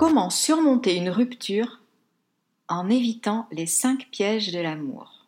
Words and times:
Comment 0.00 0.30
surmonter 0.30 0.96
une 0.96 1.10
rupture 1.10 1.78
en 2.68 2.88
évitant 2.88 3.46
les 3.52 3.66
cinq 3.66 4.08
pièges 4.10 4.50
de 4.50 4.58
l'amour 4.58 5.26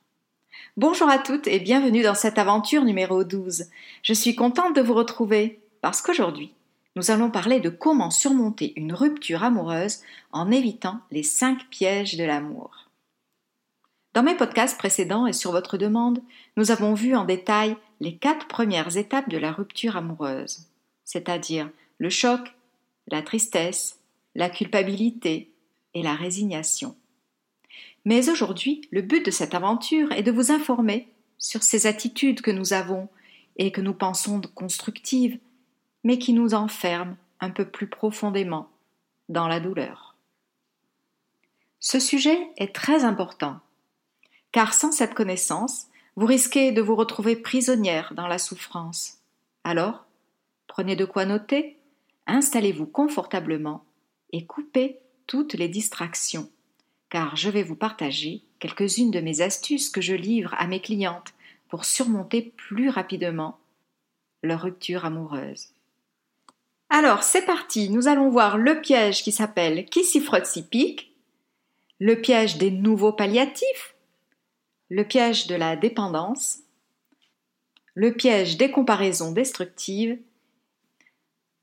Bonjour 0.79 1.11
à 1.11 1.19
toutes 1.19 1.47
et 1.47 1.61
bienvenue 1.61 2.03
dans 2.03 2.15
cette 2.15 2.39
aventure 2.39 2.83
numéro 2.83 3.23
12. 3.23 3.67
Je 4.03 4.13
suis 4.15 4.35
contente 4.35 4.75
de 4.75 4.81
vous 4.81 4.95
retrouver 4.95 5.61
parce 5.83 6.01
qu'aujourd'hui, 6.01 6.55
nous 6.97 7.11
allons 7.11 7.31
parler 7.31 7.61
de 7.61 7.69
comment 7.69 8.11
surmonter 8.11 8.73
une 8.77 8.95
rupture 8.95 9.45
amoureuse 9.45 9.99
en 10.33 10.51
évitant 10.51 11.01
les 11.11 11.23
cinq 11.23 11.69
pièges 11.69 12.17
de 12.17 12.25
l'amour. 12.25 12.89
Dans 14.15 14.23
mes 14.23 14.37
podcasts 14.37 14.79
précédents 14.79 15.27
et 15.27 15.35
sur 15.35 15.53
votre 15.53 15.77
demande, 15.77 16.23
nous 16.57 16.71
avons 16.71 16.95
vu 16.95 17.15
en 17.15 17.27
détail 17.27 17.77
les 18.01 18.17
quatre 18.17 18.49
premières 18.49 18.97
étapes 18.97 19.29
de 19.29 19.37
la 19.37 19.53
rupture 19.53 19.99
amoureuse, 19.99 20.61
c'est-à-dire 21.05 21.69
le 21.99 22.09
choc, 22.09 22.55
la 23.09 23.21
tristesse, 23.21 23.99
la 24.35 24.51
culpabilité 24.51 25.53
et 25.95 26.03
la 26.03 26.15
résignation. 26.15 26.97
Mais 28.05 28.29
aujourd'hui, 28.29 28.83
le 28.91 29.03
but 29.03 29.25
de 29.25 29.31
cette 29.31 29.55
aventure 29.55 30.11
est 30.13 30.23
de 30.23 30.33
vous 30.33 30.51
informer 30.51 31.09
sur 31.39 31.63
ces 31.63 31.87
attitudes 31.87 32.41
que 32.41 32.51
nous 32.51 32.73
avons 32.73 33.09
et 33.57 33.71
que 33.73 33.81
nous 33.81 33.95
pensons 33.95 34.41
constructives, 34.55 35.39
mais 36.05 36.19
qui 36.19 36.33
nous 36.33 36.55
enferment 36.55 37.17
un 37.41 37.51
peu 37.51 37.65
plus 37.65 37.89
profondément 37.89 38.71
dans 39.29 39.49
la 39.49 39.61
douleur. 39.61 40.17
Ce 41.81 41.99
sujet 41.99 42.39
est 42.57 42.75
très 42.75 43.05
important 43.05 43.61
car 44.53 44.75
sans 44.75 44.93
cette 44.93 45.15
connaissance, 45.15 45.87
vous 46.15 46.27
risquez 46.27 46.73
de 46.73 46.83
vous 46.83 46.95
retrouver 46.95 47.37
prisonnière 47.37 48.13
dans 48.15 48.29
la 48.29 48.39
souffrance. 48.39 49.19
Alors, 49.65 50.05
prenez 50.67 50.95
de 50.95 51.07
quoi 51.07 51.25
noter, 51.25 51.79
installez-vous 52.27 52.87
confortablement 52.87 53.85
et 54.33 54.47
coupez 54.47 54.99
toutes 55.27 55.55
les 55.55 55.69
distractions, 55.69 56.51
car 57.11 57.37
je 57.37 57.51
vais 57.51 57.63
vous 57.63 57.77
partager 57.77 58.43
quelques-unes 58.59 59.11
de 59.11 59.21
mes 59.21 59.41
astuces 59.41 59.91
que 59.91 60.01
je 60.01 60.15
livre 60.15 60.55
à 60.59 60.67
mes 60.67 60.81
clientes 60.81 61.35
pour 61.69 61.85
surmonter 61.85 62.53
plus 62.57 62.89
rapidement 62.89 63.59
leur 64.43 64.63
rupture 64.63 65.05
amoureuse. 65.05 65.69
Alors, 66.91 67.23
c'est 67.23 67.47
parti, 67.47 67.89
nous 67.89 68.09
allons 68.09 68.29
voir 68.29 68.59
le 68.59 68.81
piège 68.81 69.23
qui 69.23 69.33
s'appelle 69.33 69.87
qui 69.87 70.05
s'y 70.05 70.21
frotte 70.21 70.47
s'y 70.47 70.63
pique, 70.63 71.15
le 71.99 72.21
piège 72.21 72.59
des 72.59 72.71
nouveaux 72.71 73.13
palliatifs, 73.13 73.95
le 74.91 75.05
piège 75.05 75.47
de 75.47 75.55
la 75.55 75.77
dépendance, 75.77 76.59
le 77.95 78.13
piège 78.13 78.59
des 78.59 78.71
comparaisons 78.71 79.33
destructives 79.33 80.19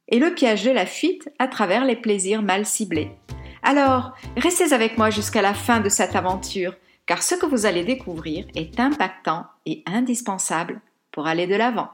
et 0.09 0.19
le 0.19 0.33
piège 0.33 0.63
de 0.63 0.71
la 0.71 0.85
fuite 0.85 1.29
à 1.39 1.47
travers 1.47 1.85
les 1.85 1.95
plaisirs 1.95 2.41
mal 2.41 2.65
ciblés. 2.65 3.11
Alors, 3.63 4.13
restez 4.35 4.73
avec 4.73 4.97
moi 4.97 5.09
jusqu'à 5.09 5.41
la 5.41 5.53
fin 5.53 5.79
de 5.79 5.89
cette 5.89 6.15
aventure, 6.15 6.75
car 7.05 7.23
ce 7.23 7.35
que 7.35 7.45
vous 7.45 7.65
allez 7.65 7.83
découvrir 7.83 8.45
est 8.55 8.79
impactant 8.79 9.45
et 9.65 9.83
indispensable 9.85 10.81
pour 11.11 11.27
aller 11.27 11.47
de 11.47 11.55
l'avant. 11.55 11.89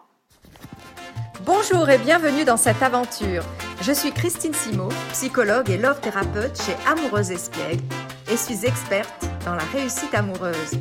Bonjour 1.46 1.90
et 1.90 1.98
bienvenue 1.98 2.46
dans 2.46 2.58
cette 2.58 2.82
aventure. 2.82 3.44
Je 3.82 3.92
suis 3.92 4.12
Christine 4.12 4.54
Simo, 4.54 4.90
psychologue 5.12 5.70
et 5.70 5.78
love 5.78 6.00
thérapeute 6.02 6.60
chez 6.60 6.76
Amoureuse 6.88 7.32
Espiègle 7.32 7.84
et 8.32 8.38
suis 8.38 8.66
experte 8.66 9.28
dans 9.46 9.54
la 9.54 9.64
réussite 9.66 10.16
amoureuse. 10.16 10.72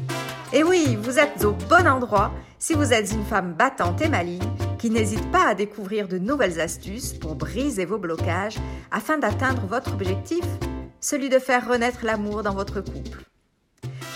Et 0.53 0.63
oui, 0.63 0.97
vous 1.01 1.19
êtes 1.19 1.45
au 1.45 1.53
bon 1.53 1.87
endroit 1.87 2.33
si 2.59 2.75
vous 2.75 2.93
êtes 2.93 3.13
une 3.13 3.25
femme 3.25 3.55
battante 3.55 4.01
et 4.01 4.09
maligne 4.09 4.41
qui 4.85 4.91
n'hésite 4.91 5.31
pas 5.31 5.47
à 5.49 5.55
découvrir 5.55 6.09
de 6.09 6.19
nouvelles 6.19 6.61
astuces 6.61 7.15
pour 7.15 7.37
briser 7.37 7.87
vos 7.87 7.97
blocages 7.97 8.59
afin 8.91 9.17
d'atteindre 9.17 9.63
votre 9.67 9.95
objectif, 9.95 10.45
celui 11.01 11.31
de 11.31 11.39
faire 11.39 11.67
renaître 11.67 12.05
l'amour 12.05 12.43
dans 12.43 12.53
votre 12.53 12.83
couple. 12.83 13.25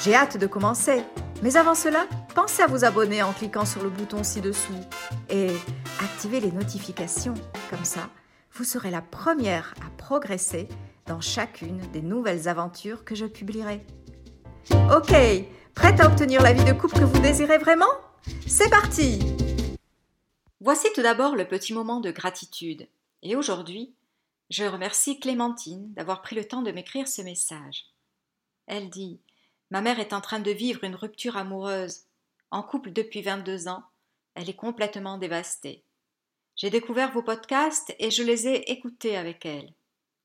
J'ai 0.03 0.15
hâte 0.15 0.37
de 0.37 0.47
commencer, 0.47 1.01
mais 1.43 1.57
avant 1.57 1.75
cela, 1.75 2.07
pensez 2.35 2.61
à 2.61 2.67
vous 2.67 2.85
abonner 2.85 3.23
en 3.23 3.33
cliquant 3.33 3.65
sur 3.65 3.83
le 3.83 3.89
bouton 3.89 4.23
ci-dessous 4.23 4.79
et 5.31 5.53
activez 6.01 6.41
les 6.41 6.53
notifications. 6.53 7.33
Comme 7.71 7.87
ça, 7.87 8.11
vous 8.53 8.65
serez 8.65 8.91
la 8.91 9.01
première 9.01 9.73
à 9.81 9.89
progresser 9.97 10.69
dans 11.07 11.23
chacune 11.23 11.81
des 11.95 12.03
nouvelles 12.03 12.47
aventures 12.47 13.07
que 13.07 13.15
je 13.15 13.25
publierai. 13.25 13.87
Ok, 14.95 15.15
Prête 15.75 16.01
à 16.01 16.09
obtenir 16.09 16.43
la 16.43 16.53
vie 16.53 16.65
de 16.65 16.73
couple 16.73 16.99
que 16.99 17.05
vous 17.05 17.21
désirez 17.21 17.57
vraiment? 17.57 17.87
C'est 18.47 18.69
parti 18.69 19.21
Voici 20.61 20.89
tout 20.93 21.03
d'abord 21.03 21.37
le 21.37 21.47
petit 21.47 21.73
moment 21.73 22.01
de 22.01 22.11
gratitude. 22.11 22.89
Et 23.23 23.37
aujourd'hui, 23.37 23.95
je 24.51 24.65
remercie 24.65 25.21
Clémentine 25.21 25.93
d'avoir 25.95 26.21
pris 26.21 26.35
le 26.35 26.47
temps 26.47 26.63
de 26.63 26.73
m'écrire 26.73 27.07
ce 27.07 27.23
message. 27.23 27.87
Elle 28.67 28.91
dit 28.91 29.21
Ma 29.71 29.81
mère 29.81 30.01
est 30.01 30.13
en 30.13 30.21
train 30.21 30.41
de 30.41 30.51
vivre 30.51 30.83
une 30.83 30.97
rupture 30.97 31.37
amoureuse. 31.37 32.07
En 32.51 32.65
couple 32.65 32.93
depuis 32.93 33.23
22 33.23 33.69
ans, 33.69 33.85
elle 34.35 34.51
est 34.51 34.57
complètement 34.57 35.17
dévastée. 35.17 35.85
J'ai 36.57 36.71
découvert 36.71 37.13
vos 37.13 37.23
podcasts 37.23 37.95
et 38.01 38.11
je 38.11 38.25
les 38.25 38.49
ai 38.49 38.73
écoutés 38.73 39.17
avec 39.17 39.47
elle. 39.47 39.73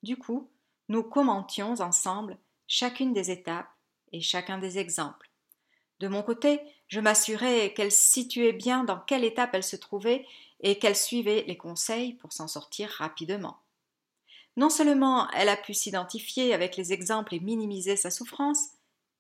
Du 0.02 0.18
coup, 0.18 0.50
nous 0.90 1.04
commentions 1.04 1.76
ensemble 1.80 2.40
chacune 2.66 3.14
des 3.14 3.30
étapes 3.30 3.70
et 4.12 4.22
chacun 4.22 4.58
des 4.58 4.80
exemples. 4.80 5.30
De 6.00 6.08
mon 6.08 6.24
côté, 6.24 6.60
je 6.94 7.00
m'assurais 7.00 7.74
qu'elle 7.74 7.92
situait 7.92 8.54
bien 8.54 8.84
dans 8.84 9.00
quelle 9.00 9.24
étape 9.24 9.56
elle 9.56 9.64
se 9.64 9.76
trouvait 9.76 10.28
et 10.60 10.78
qu'elle 10.78 10.96
suivait 10.96 11.44
les 11.48 11.58
conseils 11.58 12.14
pour 12.14 12.32
s'en 12.32 12.48
sortir 12.48 12.88
rapidement. 12.88 13.58
Non 14.58 14.70
seulement 14.70 15.28
elle 15.32 15.50
a 15.50 15.58
pu 15.58 15.74
s'identifier 15.74 16.54
avec 16.54 16.78
les 16.78 16.94
exemples 16.94 17.34
et 17.34 17.40
minimiser 17.40 17.96
sa 17.96 18.12
souffrance, 18.12 18.74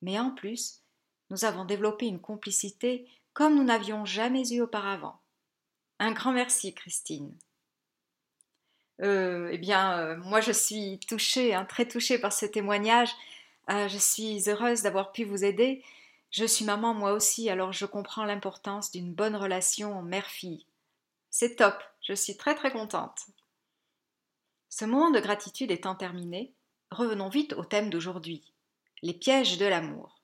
mais 0.03 0.19
en 0.19 0.29
plus, 0.29 0.83
nous 1.31 1.45
avons 1.45 1.66
développé 1.66 2.06
une 2.06 2.19
complicité 2.19 3.07
comme 3.33 3.56
nous 3.56 3.63
n'avions 3.63 4.06
jamais 4.06 4.47
eu 4.53 4.62
auparavant. 4.62 5.19
Un 5.97 6.12
grand 6.12 6.31
merci, 6.31 6.75
Christine. 6.75 7.35
Euh, 9.01 9.50
eh 9.51 9.57
bien, 9.57 9.97
euh, 9.97 10.17
moi 10.17 10.41
je 10.41 10.51
suis 10.51 11.00
touchée, 11.09 11.56
hein, 11.56 11.66
très 11.66 11.88
touchée 11.88 12.19
par 12.19 12.33
ce 12.33 12.45
témoignage. 12.45 13.09
Euh, 13.72 13.88
je 13.88 13.97
suis 13.97 14.47
heureuse 14.47 14.83
d'avoir 14.83 15.12
pu 15.12 15.23
vous 15.23 15.44
aider 15.44 15.83
je 16.33 16.45
suis 16.45 16.66
maman 16.66 16.95
moi 16.95 17.13
aussi, 17.13 17.47
alors 17.51 17.71
je 17.73 17.85
comprends 17.85 18.25
l'importance 18.25 18.89
d'une 18.89 19.13
bonne 19.13 19.35
relation 19.35 20.01
mère-fille. 20.01 20.66
C'est 21.29 21.57
top, 21.57 21.75
je 22.01 22.13
suis 22.13 22.35
très 22.35 22.55
très 22.55 22.71
contente. 22.71 23.27
Ce 24.67 24.83
moment 24.83 25.11
de 25.11 25.19
gratitude 25.19 25.69
étant 25.69 25.94
terminé, 25.94 26.51
revenons 26.89 27.29
vite 27.29 27.53
au 27.53 27.63
thème 27.63 27.91
d'aujourd'hui, 27.91 28.51
les 29.03 29.13
pièges 29.13 29.59
de 29.59 29.67
l'amour. 29.67 30.19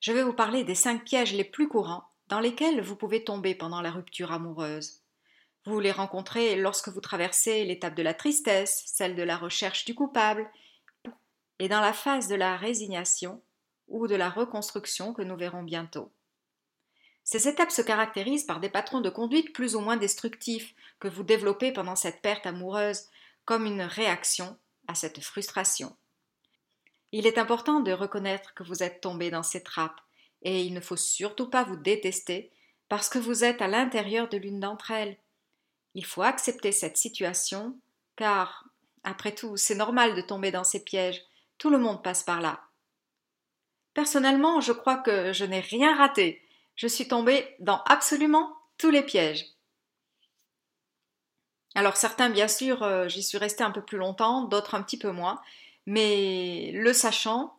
Je 0.00 0.10
vais 0.10 0.22
vous 0.22 0.32
parler 0.32 0.64
des 0.64 0.74
cinq 0.74 1.04
pièges 1.04 1.34
les 1.34 1.44
plus 1.44 1.68
courants 1.68 2.08
dans 2.28 2.40
lesquels 2.40 2.80
vous 2.80 2.96
pouvez 2.96 3.24
tomber 3.24 3.54
pendant 3.54 3.82
la 3.82 3.90
rupture 3.90 4.32
amoureuse. 4.32 5.02
Vous 5.66 5.80
les 5.80 5.92
rencontrez 5.92 6.56
lorsque 6.56 6.88
vous 6.88 7.02
traversez 7.02 7.66
l'étape 7.66 7.94
de 7.94 8.02
la 8.02 8.14
tristesse, 8.14 8.84
celle 8.86 9.16
de 9.16 9.22
la 9.22 9.36
recherche 9.36 9.84
du 9.84 9.94
coupable, 9.94 10.50
et 11.58 11.68
dans 11.68 11.80
la 11.80 11.92
phase 11.92 12.26
de 12.26 12.36
la 12.36 12.56
résignation, 12.56 13.42
ou 13.88 14.06
de 14.06 14.14
la 14.14 14.30
reconstruction 14.30 15.12
que 15.12 15.22
nous 15.22 15.36
verrons 15.36 15.62
bientôt. 15.62 16.12
Ces 17.24 17.48
étapes 17.48 17.70
se 17.70 17.82
caractérisent 17.82 18.44
par 18.44 18.60
des 18.60 18.68
patrons 18.68 19.00
de 19.00 19.08
conduite 19.08 19.54
plus 19.54 19.74
ou 19.74 19.80
moins 19.80 19.96
destructifs 19.96 20.74
que 21.00 21.08
vous 21.08 21.22
développez 21.22 21.72
pendant 21.72 21.96
cette 21.96 22.20
perte 22.20 22.46
amoureuse 22.46 23.06
comme 23.46 23.64
une 23.64 23.82
réaction 23.82 24.58
à 24.88 24.94
cette 24.94 25.20
frustration. 25.20 25.96
Il 27.12 27.26
est 27.26 27.38
important 27.38 27.80
de 27.80 27.92
reconnaître 27.92 28.54
que 28.54 28.62
vous 28.62 28.82
êtes 28.82 29.00
tombé 29.00 29.30
dans 29.30 29.42
ces 29.42 29.62
trappes 29.62 30.00
et 30.42 30.62
il 30.62 30.74
ne 30.74 30.80
faut 30.80 30.96
surtout 30.96 31.48
pas 31.48 31.64
vous 31.64 31.76
détester 31.76 32.50
parce 32.88 33.08
que 33.08 33.18
vous 33.18 33.44
êtes 33.44 33.62
à 33.62 33.68
l'intérieur 33.68 34.28
de 34.28 34.36
l'une 34.36 34.60
d'entre 34.60 34.90
elles. 34.90 35.16
Il 35.94 36.04
faut 36.04 36.22
accepter 36.22 36.72
cette 36.72 36.98
situation 36.98 37.78
car, 38.16 38.68
après 39.02 39.34
tout, 39.34 39.56
c'est 39.56 39.74
normal 39.74 40.14
de 40.14 40.20
tomber 40.20 40.50
dans 40.50 40.64
ces 40.64 40.84
pièges, 40.84 41.22
tout 41.56 41.70
le 41.70 41.78
monde 41.78 42.02
passe 42.02 42.22
par 42.22 42.40
là. 42.40 42.60
Personnellement, 43.94 44.60
je 44.60 44.72
crois 44.72 44.96
que 44.96 45.32
je 45.32 45.44
n'ai 45.44 45.60
rien 45.60 45.96
raté. 45.96 46.42
Je 46.74 46.88
suis 46.88 47.08
tombée 47.08 47.54
dans 47.60 47.82
absolument 47.84 48.56
tous 48.76 48.90
les 48.90 49.02
pièges. 49.02 49.46
Alors 51.76 51.96
certains, 51.96 52.30
bien 52.30 52.48
sûr, 52.48 52.82
euh, 52.82 53.08
j'y 53.08 53.22
suis 53.22 53.38
restée 53.38 53.64
un 53.64 53.70
peu 53.70 53.82
plus 53.82 53.98
longtemps, 53.98 54.42
d'autres 54.42 54.74
un 54.74 54.82
petit 54.82 54.98
peu 54.98 55.10
moins, 55.10 55.40
mais 55.86 56.70
le 56.72 56.92
sachant, 56.92 57.56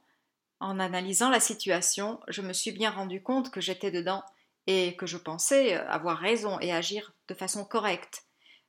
en 0.59 0.79
analysant 0.79 1.29
la 1.29 1.41
situation, 1.41 2.19
je 2.27 2.41
me 2.41 2.53
suis 2.53 2.71
bien 2.71 2.91
rendu 2.91 3.21
compte 3.21 3.51
que 3.51 3.59
j'étais 3.59 3.91
dedans 3.91 4.23
et 4.67 4.95
que 4.95 5.05
je 5.05 5.17
pensais 5.17 5.73
avoir 5.73 6.17
raison 6.17 6.59
et 6.59 6.73
agir 6.73 7.13
de 7.27 7.33
façon 7.33 7.65
correcte. 7.65 8.23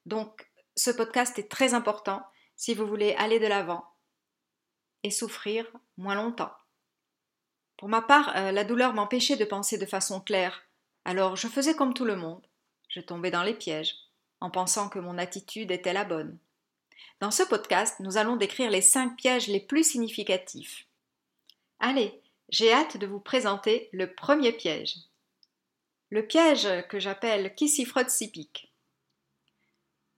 Donc 0.05 0.49
ce 0.77 0.91
podcast 0.91 1.39
est 1.39 1.51
très 1.51 1.75
important 1.75 2.23
si 2.57 2.75
vous 2.75 2.87
voulez 2.87 3.15
aller 3.15 3.39
de 3.39 3.47
l'avant 3.47 3.85
et 5.05 5.11
souffrir 5.11 5.67
moins 5.97 6.17
longtemps. 6.17 6.53
Pour 7.77 7.89
ma 7.89 8.03
part, 8.03 8.35
euh, 8.37 8.53
la 8.53 8.65
douleur 8.65 8.95
m'empêchait 8.95 9.37
de 9.37 9.45
penser 9.45 9.77
de 9.79 9.87
façon 9.87 10.21
claire, 10.21 10.63
alors 11.05 11.37
je 11.37 11.47
faisais 11.47 11.75
comme 11.75 11.95
tout 11.95 12.05
le 12.05 12.17
monde. 12.17 12.47
Je 12.89 13.01
tombais 13.01 13.31
dans 13.31 13.43
les 13.43 13.55
pièges, 13.55 13.95
en 14.41 14.51
pensant 14.51 14.89
que 14.89 14.99
mon 14.99 15.19
attitude 15.19 15.71
était 15.71 15.93
la 15.93 16.05
bonne. 16.05 16.39
Dans 17.21 17.31
ce 17.31 17.43
podcast, 17.43 18.01
nous 18.01 18.17
allons 18.17 18.37
décrire 18.37 18.71
les 18.71 18.83
cinq 18.83 19.17
pièges 19.17 19.49
les 19.49 19.61
plus 19.61 19.85
significatifs. 19.85 20.87
Allez, 21.79 22.21
j'ai 22.49 22.73
hâte 22.73 22.97
de 22.97 23.07
vous 23.07 23.21
présenter 23.21 23.89
le 23.93 24.13
premier 24.15 24.53
piège. 24.53 24.97
Le 26.11 26.27
piège 26.27 26.69
que 26.89 26.99
j'appelle 26.99 27.55
qui 27.55 27.69
s'y 27.69 27.85
frotte 27.85 28.11
s'y 28.11 28.31
pique. 28.31 28.73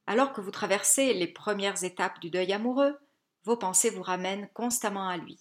Alors 0.06 0.32
que 0.32 0.40
vous 0.40 0.50
traversez 0.50 1.14
les 1.14 1.26
premières 1.26 1.84
étapes 1.84 2.20
du 2.20 2.30
deuil 2.30 2.52
amoureux, 2.52 2.98
vos 3.44 3.56
pensées 3.56 3.90
vous 3.90 4.02
ramènent 4.02 4.48
constamment 4.54 5.08
à 5.08 5.16
lui. 5.16 5.38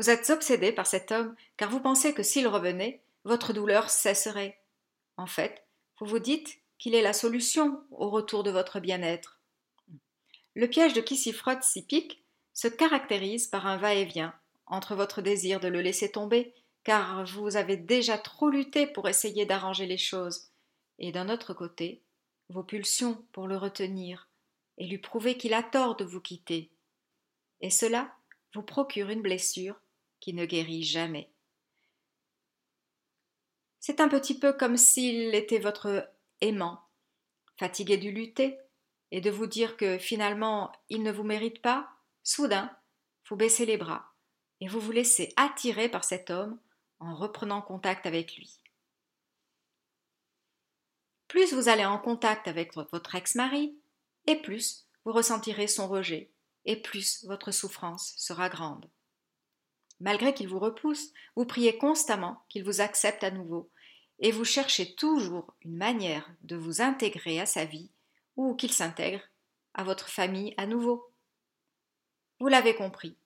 Vous 0.00 0.08
êtes 0.08 0.30
obsédé 0.30 0.72
par 0.72 0.86
cet 0.86 1.12
homme 1.12 1.36
car 1.58 1.68
vous 1.68 1.78
pensez 1.78 2.14
que 2.14 2.22
s'il 2.22 2.48
revenait, 2.48 3.02
votre 3.24 3.52
douleur 3.52 3.90
cesserait. 3.90 4.58
En 5.18 5.26
fait, 5.26 5.62
vous 5.98 6.06
vous 6.06 6.18
dites 6.18 6.58
qu'il 6.78 6.94
est 6.94 7.02
la 7.02 7.12
solution 7.12 7.84
au 7.90 8.08
retour 8.08 8.42
de 8.42 8.50
votre 8.50 8.80
bien-être. 8.80 9.42
Le 10.54 10.68
piège 10.68 10.94
de 10.94 11.02
qui 11.02 11.18
s'y 11.18 11.34
frotte 11.34 11.64
s'y 11.64 11.84
pique 11.84 12.24
se 12.54 12.66
caractérise 12.66 13.48
par 13.48 13.66
un 13.66 13.76
va-et-vient 13.76 14.32
entre 14.64 14.94
votre 14.94 15.20
désir 15.20 15.60
de 15.60 15.68
le 15.68 15.82
laisser 15.82 16.10
tomber, 16.10 16.54
car 16.82 17.26
vous 17.26 17.58
avez 17.58 17.76
déjà 17.76 18.16
trop 18.16 18.48
lutté 18.48 18.86
pour 18.86 19.06
essayer 19.06 19.44
d'arranger 19.44 19.84
les 19.84 19.98
choses, 19.98 20.48
et 20.98 21.12
d'un 21.12 21.28
autre 21.28 21.52
côté, 21.52 22.00
vos 22.48 22.64
pulsions 22.64 23.22
pour 23.32 23.46
le 23.46 23.58
retenir 23.58 24.30
et 24.78 24.86
lui 24.86 24.96
prouver 24.96 25.36
qu'il 25.36 25.52
a 25.52 25.62
tort 25.62 25.94
de 25.94 26.06
vous 26.06 26.22
quitter. 26.22 26.70
Et 27.60 27.68
cela 27.68 28.10
vous 28.54 28.62
procure 28.62 29.10
une 29.10 29.20
blessure 29.20 29.78
qui 30.20 30.34
ne 30.34 30.44
guérit 30.44 30.82
jamais. 30.82 31.30
C'est 33.80 34.00
un 34.00 34.08
petit 34.08 34.38
peu 34.38 34.52
comme 34.52 34.76
s'il 34.76 35.34
était 35.34 35.58
votre 35.58 36.08
aimant, 36.40 36.80
fatigué 37.58 37.96
de 37.96 38.08
lutter, 38.08 38.58
et 39.10 39.20
de 39.20 39.30
vous 39.30 39.46
dire 39.46 39.76
que 39.76 39.98
finalement 39.98 40.70
il 40.88 41.02
ne 41.02 41.10
vous 41.10 41.24
mérite 41.24 41.62
pas, 41.62 41.90
soudain, 42.22 42.70
vous 43.28 43.36
baissez 43.36 43.66
les 43.66 43.76
bras 43.76 44.10
et 44.60 44.68
vous 44.68 44.80
vous 44.80 44.92
laissez 44.92 45.32
attirer 45.36 45.88
par 45.88 46.04
cet 46.04 46.30
homme 46.30 46.58
en 46.98 47.14
reprenant 47.14 47.62
contact 47.62 48.06
avec 48.06 48.36
lui. 48.36 48.60
Plus 51.28 51.52
vous 51.54 51.68
allez 51.68 51.84
en 51.84 51.98
contact 51.98 52.48
avec 52.48 52.74
votre 52.74 53.14
ex-mari, 53.14 53.78
et 54.26 54.36
plus 54.36 54.86
vous 55.04 55.12
ressentirez 55.12 55.66
son 55.66 55.88
rejet, 55.88 56.30
et 56.64 56.76
plus 56.76 57.24
votre 57.24 57.52
souffrance 57.52 58.12
sera 58.16 58.48
grande. 58.48 58.90
Malgré 60.00 60.32
qu'il 60.34 60.48
vous 60.48 60.58
repousse, 60.58 61.12
vous 61.36 61.44
priez 61.44 61.76
constamment 61.76 62.42
qu'il 62.48 62.64
vous 62.64 62.80
accepte 62.80 63.22
à 63.22 63.30
nouveau, 63.30 63.70
et 64.18 64.32
vous 64.32 64.44
cherchez 64.44 64.94
toujours 64.94 65.54
une 65.62 65.76
manière 65.76 66.30
de 66.42 66.56
vous 66.56 66.80
intégrer 66.80 67.40
à 67.40 67.46
sa 67.46 67.64
vie 67.64 67.90
ou 68.36 68.54
qu'il 68.54 68.72
s'intègre 68.72 69.22
à 69.74 69.84
votre 69.84 70.08
famille 70.08 70.54
à 70.56 70.66
nouveau. 70.66 71.10
Vous 72.38 72.48
l'avez 72.48 72.74
compris. 72.74 73.16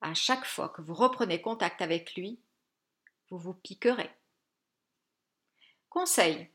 À 0.00 0.14
chaque 0.14 0.44
fois 0.44 0.68
que 0.68 0.82
vous 0.82 0.94
reprenez 0.94 1.40
contact 1.40 1.82
avec 1.82 2.14
lui, 2.14 2.38
vous 3.30 3.38
vous 3.38 3.54
piquerez. 3.54 4.10
Conseil. 5.88 6.50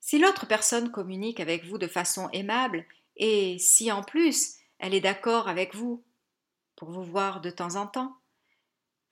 Si 0.00 0.18
l'autre 0.18 0.46
personne 0.46 0.90
communique 0.90 1.40
avec 1.40 1.64
vous 1.64 1.78
de 1.78 1.86
façon 1.86 2.28
aimable 2.30 2.84
et 3.16 3.58
si 3.58 3.92
en 3.92 4.02
plus 4.02 4.56
elle 4.78 4.94
est 4.94 5.00
d'accord 5.00 5.48
avec 5.48 5.74
vous 5.74 6.02
vous 6.90 7.04
voir 7.04 7.40
de 7.40 7.50
temps 7.50 7.76
en 7.76 7.86
temps, 7.86 8.16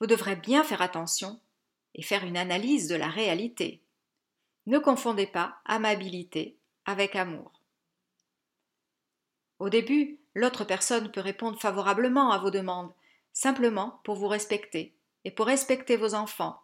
vous 0.00 0.06
devrez 0.06 0.36
bien 0.36 0.64
faire 0.64 0.82
attention 0.82 1.40
et 1.94 2.02
faire 2.02 2.24
une 2.24 2.36
analyse 2.36 2.88
de 2.88 2.96
la 2.96 3.08
réalité. 3.08 3.82
Ne 4.66 4.78
confondez 4.78 5.26
pas 5.26 5.58
amabilité 5.64 6.56
avec 6.84 7.16
amour. 7.16 7.52
Au 9.58 9.68
début, 9.68 10.18
l'autre 10.34 10.64
personne 10.64 11.10
peut 11.12 11.20
répondre 11.20 11.60
favorablement 11.60 12.32
à 12.32 12.38
vos 12.38 12.50
demandes, 12.50 12.92
simplement 13.32 14.00
pour 14.04 14.16
vous 14.16 14.28
respecter 14.28 14.94
et 15.24 15.30
pour 15.30 15.46
respecter 15.46 15.96
vos 15.96 16.14
enfants, 16.14 16.60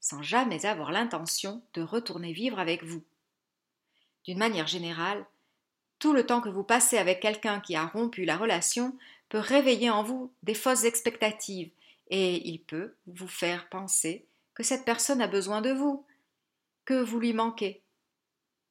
sans 0.00 0.22
jamais 0.22 0.66
avoir 0.66 0.92
l'intention 0.92 1.62
de 1.72 1.82
retourner 1.82 2.32
vivre 2.32 2.58
avec 2.58 2.84
vous. 2.84 3.02
D'une 4.24 4.38
manière 4.38 4.66
générale, 4.66 5.26
tout 5.98 6.12
le 6.12 6.26
temps 6.26 6.42
que 6.42 6.50
vous 6.50 6.64
passez 6.64 6.98
avec 6.98 7.20
quelqu'un 7.20 7.60
qui 7.60 7.76
a 7.76 7.86
rompu 7.86 8.24
la 8.24 8.36
relation 8.36 8.96
peut 9.34 9.40
réveiller 9.40 9.90
en 9.90 10.04
vous 10.04 10.32
des 10.44 10.54
fausses 10.54 10.84
expectatives 10.84 11.72
et 12.06 12.48
il 12.48 12.62
peut 12.62 12.94
vous 13.08 13.26
faire 13.26 13.68
penser 13.68 14.28
que 14.54 14.62
cette 14.62 14.84
personne 14.84 15.20
a 15.20 15.26
besoin 15.26 15.60
de 15.60 15.72
vous, 15.72 16.06
que 16.84 17.02
vous 17.02 17.18
lui 17.18 17.32
manquez 17.32 17.82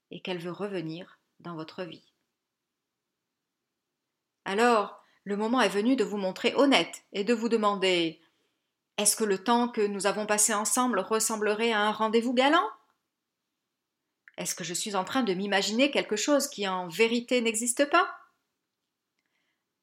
et 0.09 0.21
qu'elle 0.21 0.37
veut 0.37 0.53
revenir 0.53 1.19
dans 1.41 1.55
votre 1.55 1.83
vie. 1.83 2.13
Alors, 4.45 5.03
le 5.25 5.35
moment 5.35 5.59
est 5.59 5.67
venu 5.67 5.97
de 5.97 6.05
vous 6.05 6.15
montrer 6.15 6.55
honnête 6.55 7.03
et 7.11 7.25
de 7.25 7.33
vous 7.33 7.49
demander 7.49 8.21
Est-ce 8.97 9.17
que 9.17 9.25
le 9.25 9.43
temps 9.43 9.67
que 9.67 9.85
nous 9.85 10.07
avons 10.07 10.25
passé 10.25 10.53
ensemble 10.53 10.99
ressemblerait 10.99 11.73
à 11.73 11.81
un 11.81 11.91
rendez-vous 11.91 12.33
galant? 12.33 12.69
Est-ce 14.37 14.55
que 14.55 14.63
je 14.63 14.73
suis 14.73 14.95
en 14.95 15.03
train 15.03 15.23
de 15.23 15.33
m'imaginer 15.33 15.91
quelque 15.91 16.15
chose 16.15 16.47
qui 16.47 16.69
en 16.69 16.87
vérité 16.87 17.41
n'existe 17.41 17.89
pas? 17.89 18.22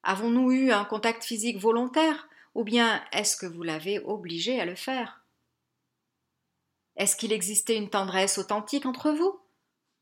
Avons-nous 0.03 0.51
eu 0.53 0.73
un 0.73 0.85
contact 0.85 1.25
physique 1.25 1.59
volontaire 1.59 2.29
ou 2.55 2.65
bien 2.65 3.05
est-ce 3.13 3.37
que 3.37 3.47
vous 3.47 3.63
l'avez 3.63 4.01
obligé 4.01 4.61
à 4.61 4.65
le 4.65 4.75
faire? 4.75 5.25
Est-ce 6.97 7.17
qu'il 7.17 7.33
existait 7.33 7.77
une 7.77 7.91
tendresse 7.91 8.39
authentique 8.39 8.87
entre 8.87 9.11
vous? 9.11 9.41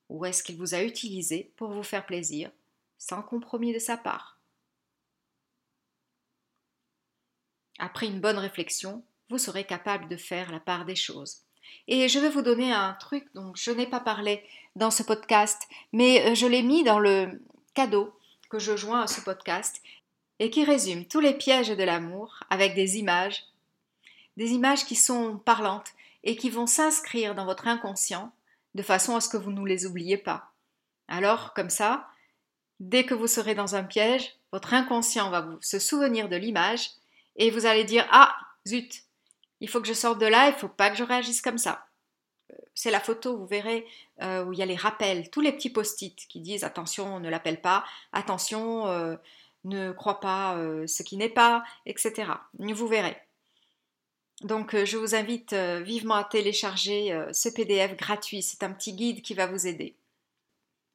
Ou 0.08 0.24
est-ce 0.24 0.42
qu'il 0.42 0.56
vous 0.56 0.74
a 0.74 0.82
utilisé 0.82 1.52
pour 1.56 1.70
vous 1.70 1.82
faire 1.82 2.06
plaisir, 2.06 2.50
sans 2.96 3.22
compromis 3.22 3.74
de 3.74 3.78
sa 3.78 3.96
part? 3.96 4.40
Après 7.78 8.06
une 8.06 8.20
bonne 8.20 8.38
réflexion, 8.38 9.04
vous 9.28 9.38
serez 9.38 9.64
capable 9.64 10.08
de 10.08 10.16
faire 10.16 10.50
la 10.50 10.60
part 10.60 10.84
des 10.84 10.96
choses. 10.96 11.42
Et 11.86 12.08
je 12.08 12.18
vais 12.18 12.30
vous 12.30 12.42
donner 12.42 12.72
un 12.72 12.94
truc 12.94 13.28
dont 13.34 13.52
je 13.54 13.70
n'ai 13.70 13.86
pas 13.86 14.00
parlé 14.00 14.42
dans 14.74 14.90
ce 14.90 15.02
podcast, 15.02 15.62
mais 15.92 16.26
euh, 16.26 16.34
je 16.34 16.46
l'ai 16.46 16.62
mis 16.62 16.82
dans 16.82 16.98
le 16.98 17.42
cadeau 17.74 18.17
que 18.48 18.58
je 18.58 18.76
joins 18.76 19.02
à 19.02 19.06
ce 19.06 19.20
podcast 19.20 19.82
et 20.38 20.50
qui 20.50 20.64
résume 20.64 21.04
tous 21.04 21.20
les 21.20 21.34
pièges 21.34 21.68
de 21.68 21.82
l'amour 21.82 22.40
avec 22.50 22.74
des 22.74 22.98
images, 22.98 23.44
des 24.36 24.52
images 24.52 24.84
qui 24.84 24.94
sont 24.94 25.38
parlantes 25.38 25.92
et 26.24 26.36
qui 26.36 26.50
vont 26.50 26.66
s'inscrire 26.66 27.34
dans 27.34 27.44
votre 27.44 27.66
inconscient 27.66 28.32
de 28.74 28.82
façon 28.82 29.16
à 29.16 29.20
ce 29.20 29.28
que 29.28 29.36
vous 29.36 29.50
ne 29.50 29.66
les 29.66 29.86
oubliez 29.86 30.16
pas. 30.16 30.52
Alors, 31.08 31.54
comme 31.54 31.70
ça, 31.70 32.08
dès 32.80 33.04
que 33.04 33.14
vous 33.14 33.26
serez 33.26 33.54
dans 33.54 33.74
un 33.74 33.84
piège, 33.84 34.36
votre 34.52 34.74
inconscient 34.74 35.30
va 35.30 35.40
vous 35.40 35.58
se 35.60 35.78
souvenir 35.78 36.28
de 36.28 36.36
l'image 36.36 36.90
et 37.36 37.50
vous 37.50 37.66
allez 37.66 37.84
dire 37.84 38.06
Ah, 38.10 38.36
zut, 38.66 39.02
il 39.60 39.68
faut 39.68 39.80
que 39.80 39.88
je 39.88 39.94
sorte 39.94 40.20
de 40.20 40.26
là, 40.26 40.48
il 40.48 40.54
ne 40.54 40.58
faut 40.58 40.68
pas 40.68 40.90
que 40.90 40.96
je 40.96 41.04
réagisse 41.04 41.42
comme 41.42 41.58
ça. 41.58 41.87
Euh, 42.50 42.54
c'est 42.74 42.90
la 42.90 43.00
photo, 43.00 43.36
vous 43.36 43.46
verrez, 43.46 43.86
euh, 44.22 44.44
où 44.44 44.52
il 44.52 44.58
y 44.58 44.62
a 44.62 44.66
les 44.66 44.76
rappels, 44.76 45.30
tous 45.30 45.40
les 45.40 45.52
petits 45.52 45.70
post-it 45.70 46.16
qui 46.28 46.40
disent 46.40 46.64
Attention, 46.64 47.20
ne 47.20 47.28
l'appelle 47.28 47.60
pas, 47.60 47.84
attention, 48.12 48.86
euh, 48.86 49.16
ne 49.64 49.92
crois 49.92 50.20
pas 50.20 50.56
ce 50.86 51.02
qui 51.02 51.16
n'est 51.16 51.28
pas, 51.28 51.64
etc. 51.84 52.32
Vous 52.58 52.88
verrez. 52.88 53.16
Donc, 54.42 54.76
je 54.84 54.96
vous 54.96 55.16
invite 55.16 55.52
vivement 55.52 56.14
à 56.14 56.24
télécharger 56.24 57.26
ce 57.32 57.48
PDF 57.48 57.96
gratuit. 57.96 58.40
C'est 58.40 58.62
un 58.62 58.70
petit 58.70 58.92
guide 58.92 59.20
qui 59.20 59.34
va 59.34 59.46
vous 59.46 59.66
aider. 59.66 59.96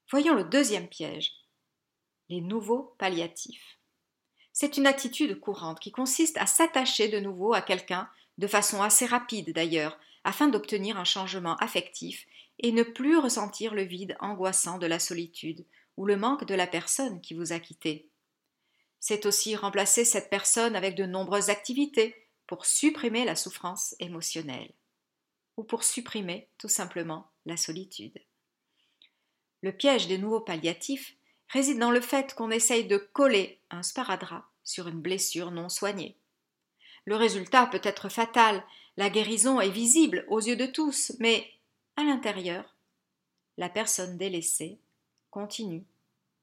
Voyons 0.09 0.33
le 0.33 0.45
deuxième 0.45 0.87
piège 0.87 1.33
les 2.29 2.41
nouveaux 2.41 2.95
palliatifs. 2.97 3.77
C'est 4.53 4.77
une 4.77 4.87
attitude 4.87 5.39
courante 5.39 5.79
qui 5.79 5.91
consiste 5.91 6.37
à 6.37 6.45
s'attacher 6.45 7.07
de 7.07 7.19
nouveau 7.19 7.53
à 7.53 7.61
quelqu'un, 7.61 8.09
de 8.37 8.47
façon 8.47 8.81
assez 8.81 9.05
rapide 9.05 9.53
d'ailleurs, 9.53 9.97
afin 10.23 10.47
d'obtenir 10.47 10.97
un 10.97 11.03
changement 11.03 11.55
affectif 11.57 12.25
et 12.59 12.71
ne 12.71 12.83
plus 12.83 13.17
ressentir 13.17 13.73
le 13.73 13.83
vide 13.83 14.15
angoissant 14.19 14.77
de 14.77 14.87
la 14.87 14.99
solitude 14.99 15.65
ou 15.97 16.05
le 16.05 16.17
manque 16.17 16.45
de 16.45 16.55
la 16.55 16.67
personne 16.67 17.21
qui 17.21 17.33
vous 17.33 17.53
a 17.53 17.59
quitté. 17.59 18.09
C'est 18.99 19.25
aussi 19.25 19.55
remplacer 19.55 20.05
cette 20.05 20.29
personne 20.29 20.75
avec 20.75 20.95
de 20.95 21.05
nombreuses 21.05 21.49
activités 21.49 22.15
pour 22.47 22.65
supprimer 22.65 23.25
la 23.25 23.35
souffrance 23.35 23.95
émotionnelle 23.99 24.71
ou 25.57 25.63
pour 25.63 25.83
supprimer 25.83 26.49
tout 26.57 26.69
simplement 26.69 27.29
la 27.45 27.57
solitude. 27.57 28.17
Le 29.61 29.71
piège 29.71 30.07
des 30.07 30.17
nouveaux 30.17 30.41
palliatifs 30.41 31.15
réside 31.49 31.79
dans 31.79 31.91
le 31.91 32.01
fait 32.01 32.33
qu'on 32.33 32.51
essaye 32.51 32.85
de 32.85 32.97
coller 32.97 33.59
un 33.69 33.83
sparadrap 33.83 34.45
sur 34.63 34.87
une 34.87 35.01
blessure 35.01 35.51
non 35.51 35.69
soignée. 35.69 36.17
Le 37.05 37.15
résultat 37.15 37.67
peut 37.67 37.81
être 37.83 38.09
fatal, 38.09 38.63
la 38.95 39.09
guérison 39.09 39.59
est 39.59 39.69
visible 39.69 40.25
aux 40.27 40.39
yeux 40.39 40.55
de 40.55 40.67
tous, 40.67 41.13
mais 41.19 41.49
à 41.95 42.03
l'intérieur, 42.03 42.75
la 43.57 43.69
personne 43.69 44.17
délaissée 44.17 44.77
continue 45.31 45.83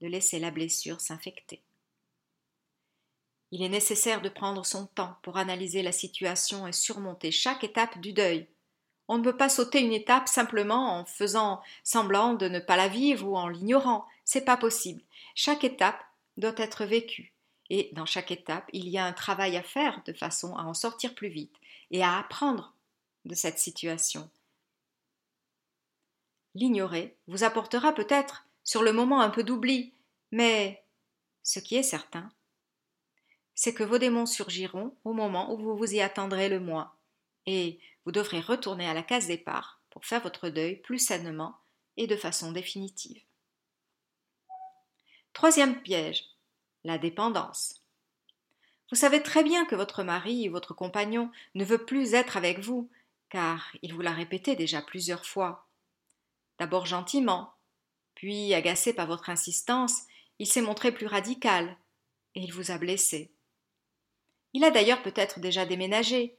de 0.01 0.09
laisser 0.09 0.39
la 0.39 0.51
blessure 0.51 1.01
s'infecter. 1.01 1.63
Il 3.53 3.63
est 3.63 3.69
nécessaire 3.69 4.21
de 4.21 4.29
prendre 4.29 4.65
son 4.65 4.87
temps 4.87 5.17
pour 5.23 5.37
analyser 5.37 5.83
la 5.83 5.93
situation 5.93 6.67
et 6.67 6.73
surmonter 6.73 7.31
chaque 7.31 7.65
étape 7.65 8.01
du 8.01 8.13
deuil. 8.13 8.47
On 9.09 9.19
ne 9.19 9.25
peut 9.25 9.37
pas 9.37 9.49
sauter 9.49 9.81
une 9.81 9.93
étape 9.93 10.29
simplement 10.29 10.99
en 10.99 11.05
faisant 11.05 11.61
semblant 11.83 12.35
de 12.35 12.49
ne 12.49 12.61
pas 12.61 12.77
la 12.77 12.89
vivre 12.89 13.29
ou 13.29 13.37
en 13.37 13.49
l'ignorant. 13.49 14.07
C'est 14.25 14.45
pas 14.45 14.57
possible. 14.57 15.03
Chaque 15.35 15.65
étape 15.65 16.01
doit 16.37 16.55
être 16.57 16.85
vécue, 16.85 17.33
et 17.71 17.91
dans 17.93 18.07
chaque 18.07 18.31
étape, 18.31 18.69
il 18.73 18.89
y 18.89 18.99
a 18.99 19.05
un 19.05 19.13
travail 19.13 19.57
à 19.57 19.63
faire 19.63 20.03
de 20.07 20.13
façon 20.13 20.57
à 20.57 20.63
en 20.63 20.75
sortir 20.75 21.15
plus 21.15 21.29
vite 21.29 21.60
et 21.91 22.03
à 22.03 22.19
apprendre 22.19 22.75
de 23.25 23.35
cette 23.35 23.59
situation. 23.59 24.31
L'ignorer 26.55 27.17
vous 27.27 27.45
apportera 27.45 27.93
peut-être 27.93 28.47
sur 28.65 28.83
le 28.83 28.93
moment 28.93 29.21
un 29.21 29.31
peu 29.31 29.45
d'oubli, 29.45 29.95
mais 30.33 30.85
ce 31.43 31.59
qui 31.59 31.77
est 31.77 31.83
certain, 31.83 32.31
c'est 33.55 33.75
que 33.75 33.85
vos 33.85 33.99
démons 33.99 34.27
surgiront 34.27 34.97
au 35.05 35.13
moment 35.13 35.53
où 35.53 35.59
vous 35.59 35.77
vous 35.77 35.95
y 35.95 36.01
attendrez 36.01 36.49
le 36.49 36.61
moins, 36.61 36.93
et 37.47 37.81
vous 38.05 38.13
devrez 38.13 38.41
retourner 38.41 38.89
à 38.89 38.95
la 38.95 39.03
case 39.03 39.27
départ 39.27 39.81
pour 39.91 40.05
faire 40.05 40.23
votre 40.23 40.49
deuil 40.49 40.77
plus 40.77 40.99
sainement 40.99 41.57
et 41.97 42.07
de 42.07 42.17
façon 42.17 42.53
définitive. 42.53 43.23
Troisième 45.33 45.81
piège, 45.83 46.25
la 46.85 46.99
dépendance. 46.99 47.80
Vous 48.91 48.97
savez 48.97 49.23
très 49.23 49.45
bien 49.45 49.65
que 49.67 49.77
votre 49.77 50.03
mari 50.03 50.49
ou 50.49 50.53
votre 50.53 50.75
compagnon 50.75 51.31
ne 51.55 51.65
veut 51.65 51.85
plus 51.85 52.15
être 52.15 52.37
avec 52.37 52.59
vous, 52.59 52.91
car 53.29 53.71
il 53.83 53.95
vous 53.95 54.01
l'a 54.01 54.13
répété 54.13 54.57
déjà 54.57 54.83
plusieurs 54.83 55.25
fois. 55.25 55.69
D'abord 56.59 56.87
gentiment, 56.87 57.55
puis 58.15 58.53
agacé 58.53 58.93
par 58.93 59.07
votre 59.07 59.31
insistance, 59.31 60.03
il 60.39 60.47
s'est 60.47 60.61
montré 60.61 60.91
plus 60.93 61.07
radical, 61.07 61.77
et 62.35 62.41
il 62.41 62.53
vous 62.53 62.71
a 62.71 62.79
blessé. 62.79 63.31
Il 64.53 64.65
a 64.65 64.71
d'ailleurs 64.71 65.03
peut-être 65.03 65.39
déjà 65.39 65.65
déménagé, 65.67 66.37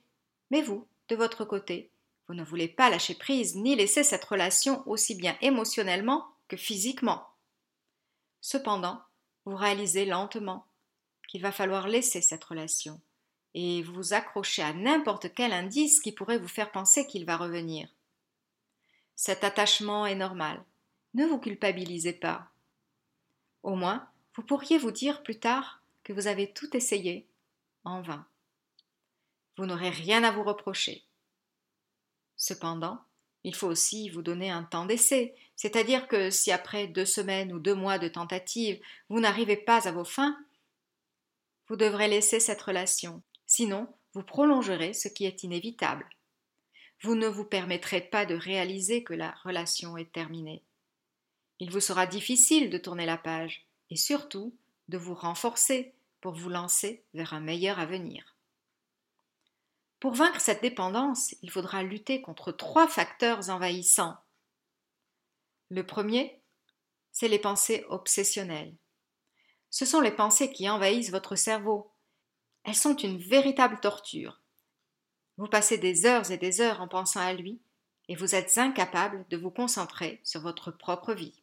mais 0.49 0.61
vous, 0.61 0.85
de 1.07 1.15
votre 1.15 1.45
côté, 1.45 1.89
vous 2.27 2.33
ne 2.33 2.43
voulez 2.43 2.67
pas 2.67 2.89
lâcher 2.89 3.15
prise 3.15 3.55
ni 3.55 3.75
laisser 3.75 4.03
cette 4.03 4.25
relation 4.25 4.87
aussi 4.87 5.15
bien 5.15 5.37
émotionnellement 5.41 6.27
que 6.49 6.57
physiquement. 6.57 7.25
Cependant, 8.41 9.01
vous 9.45 9.55
réalisez 9.55 10.05
lentement 10.05 10.65
qu'il 11.31 11.41
va 11.41 11.53
falloir 11.53 11.87
laisser 11.87 12.19
cette 12.19 12.43
relation 12.43 12.99
et 13.53 13.83
vous 13.83 14.11
accrocher 14.11 14.63
à 14.63 14.73
n'importe 14.73 15.33
quel 15.33 15.53
indice 15.53 16.01
qui 16.01 16.11
pourrait 16.11 16.37
vous 16.37 16.49
faire 16.49 16.73
penser 16.73 17.07
qu'il 17.07 17.23
va 17.23 17.37
revenir. 17.37 17.87
Cet 19.15 19.45
attachement 19.45 20.05
est 20.05 20.15
normal. 20.15 20.61
Ne 21.13 21.25
vous 21.25 21.39
culpabilisez 21.39 22.11
pas. 22.11 22.49
Au 23.63 23.75
moins, 23.75 24.09
vous 24.35 24.43
pourriez 24.43 24.77
vous 24.77 24.91
dire 24.91 25.23
plus 25.23 25.39
tard 25.39 25.81
que 26.03 26.11
vous 26.11 26.27
avez 26.27 26.51
tout 26.51 26.75
essayé 26.75 27.25
en 27.85 28.01
vain. 28.01 28.25
Vous 29.57 29.65
n'aurez 29.65 29.89
rien 29.89 30.25
à 30.25 30.31
vous 30.31 30.43
reprocher. 30.43 31.05
Cependant, 32.35 32.99
il 33.45 33.55
faut 33.55 33.67
aussi 33.67 34.09
vous 34.09 34.21
donner 34.21 34.49
un 34.49 34.63
temps 34.63 34.85
d'essai, 34.85 35.33
c'est-à-dire 35.55 36.09
que 36.09 36.29
si 36.29 36.51
après 36.51 36.87
deux 36.87 37.05
semaines 37.05 37.53
ou 37.53 37.59
deux 37.59 37.75
mois 37.75 37.99
de 37.99 38.09
tentative, 38.09 38.81
vous 39.07 39.21
n'arrivez 39.21 39.57
pas 39.57 39.87
à 39.87 39.93
vos 39.93 40.03
fins, 40.03 40.37
vous 41.71 41.77
devrez 41.77 42.09
laisser 42.09 42.41
cette 42.41 42.61
relation, 42.61 43.23
sinon 43.47 43.87
vous 44.13 44.23
prolongerez 44.23 44.91
ce 44.91 45.07
qui 45.07 45.23
est 45.23 45.43
inévitable. 45.43 46.05
Vous 47.01 47.15
ne 47.15 47.29
vous 47.29 47.45
permettrez 47.45 48.01
pas 48.01 48.25
de 48.25 48.35
réaliser 48.35 49.05
que 49.05 49.13
la 49.13 49.31
relation 49.45 49.95
est 49.95 50.11
terminée. 50.11 50.65
Il 51.59 51.71
vous 51.71 51.79
sera 51.79 52.07
difficile 52.07 52.69
de 52.69 52.77
tourner 52.77 53.05
la 53.05 53.15
page 53.15 53.65
et 53.89 53.95
surtout 53.95 54.53
de 54.89 54.97
vous 54.97 55.13
renforcer 55.13 55.93
pour 56.19 56.33
vous 56.33 56.49
lancer 56.49 57.05
vers 57.13 57.33
un 57.33 57.39
meilleur 57.39 57.79
avenir. 57.79 58.35
Pour 60.01 60.11
vaincre 60.11 60.41
cette 60.41 60.61
dépendance, 60.61 61.35
il 61.41 61.51
faudra 61.51 61.83
lutter 61.83 62.21
contre 62.21 62.51
trois 62.51 62.89
facteurs 62.89 63.49
envahissants. 63.49 64.17
Le 65.69 65.85
premier, 65.85 66.41
c'est 67.13 67.29
les 67.29 67.39
pensées 67.39 67.85
obsessionnelles. 67.87 68.75
Ce 69.71 69.85
sont 69.85 70.01
les 70.01 70.11
pensées 70.11 70.51
qui 70.51 70.69
envahissent 70.69 71.09
votre 71.09 71.35
cerveau. 71.35 71.91
Elles 72.63 72.75
sont 72.75 72.95
une 72.95 73.17
véritable 73.17 73.79
torture. 73.79 74.39
Vous 75.37 75.47
passez 75.47 75.77
des 75.77 76.05
heures 76.05 76.29
et 76.29 76.37
des 76.37 76.61
heures 76.61 76.81
en 76.81 76.87
pensant 76.87 77.21
à 77.21 77.33
lui, 77.33 77.61
et 78.09 78.15
vous 78.15 78.35
êtes 78.35 78.57
incapable 78.57 79.25
de 79.29 79.37
vous 79.37 79.49
concentrer 79.49 80.19
sur 80.23 80.41
votre 80.41 80.71
propre 80.71 81.13
vie. 81.13 81.41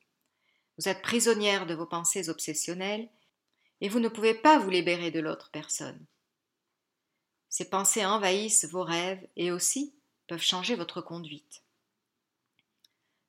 Vous 0.76 0.88
êtes 0.88 1.02
prisonnière 1.02 1.66
de 1.66 1.74
vos 1.74 1.86
pensées 1.86 2.28
obsessionnelles, 2.28 3.08
et 3.80 3.88
vous 3.88 3.98
ne 3.98 4.08
pouvez 4.08 4.34
pas 4.34 4.58
vous 4.58 4.70
libérer 4.70 5.10
de 5.10 5.20
l'autre 5.20 5.50
personne. 5.50 6.04
Ces 7.48 7.70
pensées 7.70 8.04
envahissent 8.04 8.66
vos 8.66 8.84
rêves 8.84 9.26
et 9.36 9.50
aussi 9.50 9.94
peuvent 10.26 10.42
changer 10.42 10.74
votre 10.74 11.00
conduite. 11.00 11.62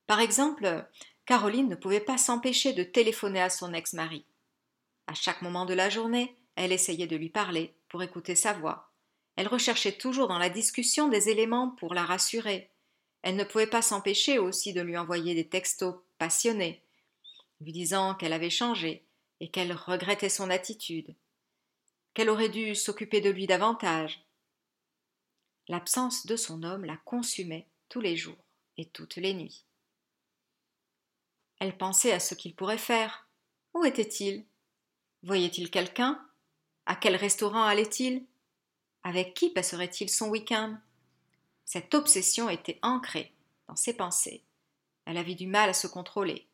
Par 0.08 0.20
exemple, 0.20 0.86
Caroline 1.26 1.70
ne 1.70 1.76
pouvait 1.76 2.02
pas 2.02 2.18
s'empêcher 2.18 2.74
de 2.74 2.84
téléphoner 2.84 3.42
à 3.42 3.50
son 3.50 3.74
ex-mari. 3.74 4.26
À 5.10 5.16
chaque 5.16 5.42
moment 5.42 5.66
de 5.66 5.74
la 5.74 5.90
journée, 5.90 6.36
elle 6.56 6.72
essayait 6.72 7.08
de 7.08 7.16
lui 7.16 7.30
parler 7.30 7.74
pour 7.88 8.04
écouter 8.04 8.36
sa 8.36 8.54
voix. 8.54 8.92
Elle 9.38 9.48
recherchait 9.48 9.98
toujours 9.98 10.28
dans 10.28 10.38
la 10.38 10.52
discussion 10.52 11.08
des 11.08 11.30
éléments 11.30 11.72
pour 11.72 11.96
la 11.96 12.06
rassurer. 12.06 12.70
Elle 13.24 13.36
ne 13.36 13.44
pouvait 13.44 13.66
pas 13.66 13.82
s'empêcher 13.82 14.38
aussi 14.38 14.72
de 14.72 14.82
lui 14.82 14.96
envoyer 14.96 15.34
des 15.34 15.50
textos 15.50 15.96
passionnés, 16.20 16.84
lui 17.60 17.72
disant 17.72 18.14
qu'elle 18.14 18.34
avait 18.34 18.52
changé 18.52 19.04
et 19.40 19.50
qu'elle 19.50 19.74
regrettait 19.74 20.30
son 20.30 20.52
attitude, 20.52 21.16
qu'elle 22.14 22.30
aurait 22.30 22.50
dû 22.50 22.76
s'occuper 22.76 23.20
de 23.20 23.32
lui 23.32 23.48
davantage. 23.48 24.24
L'absence 25.70 26.28
de 26.28 26.36
son 26.36 26.62
homme 26.62 26.86
la 26.86 26.98
consumait 26.98 27.68
tous 27.90 28.02
les 28.02 28.16
jours 28.16 28.46
et 28.78 28.86
toutes 28.86 29.16
les 29.16 29.34
nuits. 29.34 29.66
Elle 31.60 31.76
pensait 31.76 32.12
à 32.12 32.20
ce 32.20 32.36
qu'il 32.36 32.54
pourrait 32.54 32.78
faire. 32.78 33.28
Où 33.74 33.86
était-il? 33.86 34.46
Voyait-il 35.24 35.70
quelqu'un? 35.70 36.26
À 36.86 36.96
quel 36.96 37.16
restaurant 37.16 37.64
allait-il? 37.64 38.26
Avec 39.04 39.34
qui 39.34 39.50
passerait-il 39.50 40.10
son 40.10 40.30
week-end? 40.30 40.78
Cette 41.66 41.94
obsession 41.94 42.50
était 42.50 42.80
ancrée 42.82 43.34
dans 43.68 43.76
ses 43.76 43.94
pensées. 43.94 44.44
Elle 45.06 45.18
avait 45.18 45.36
du 45.36 45.48
mal 45.48 45.70
à 45.70 45.74
se 45.74 45.88
contrôler. 45.88 46.48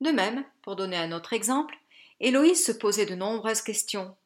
De 0.00 0.10
même, 0.10 0.44
pour 0.62 0.76
donner 0.76 0.96
un 0.96 1.12
autre 1.12 1.32
exemple, 1.32 1.78
Héloïse 2.20 2.64
se 2.64 2.72
posait 2.72 3.06
de 3.06 3.14
nombreuses 3.14 3.62
questions. 3.62 4.16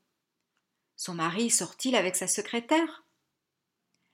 Son 0.96 1.14
mari 1.14 1.50
sort-il 1.50 1.94
avec 1.94 2.16
sa 2.16 2.26
secrétaire? 2.26 3.04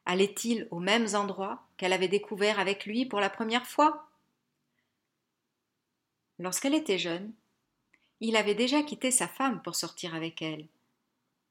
Allait-il 0.04 0.68
aux 0.70 0.80
mêmes 0.80 1.08
endroits 1.14 1.66
qu'elle 1.76 1.92
avait 1.92 2.08
découverts 2.08 2.58
avec 2.58 2.84
lui 2.86 3.06
pour 3.06 3.20
la 3.20 3.30
première 3.30 3.66
fois? 3.66 4.08
Lorsqu'elle 6.38 6.74
était 6.74 6.98
jeune, 6.98 7.32
il 8.20 8.36
avait 8.36 8.54
déjà 8.54 8.82
quitté 8.82 9.10
sa 9.10 9.28
femme 9.28 9.62
pour 9.62 9.74
sortir 9.74 10.14
avec 10.14 10.42
elle. 10.42 10.66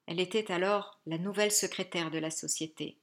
Elle 0.05 0.19
était 0.19 0.51
alors 0.51 0.99
la 1.05 1.17
nouvelle 1.17 1.51
secrétaire 1.51 2.11
de 2.11 2.19
la 2.19 2.31
société. 2.31 2.97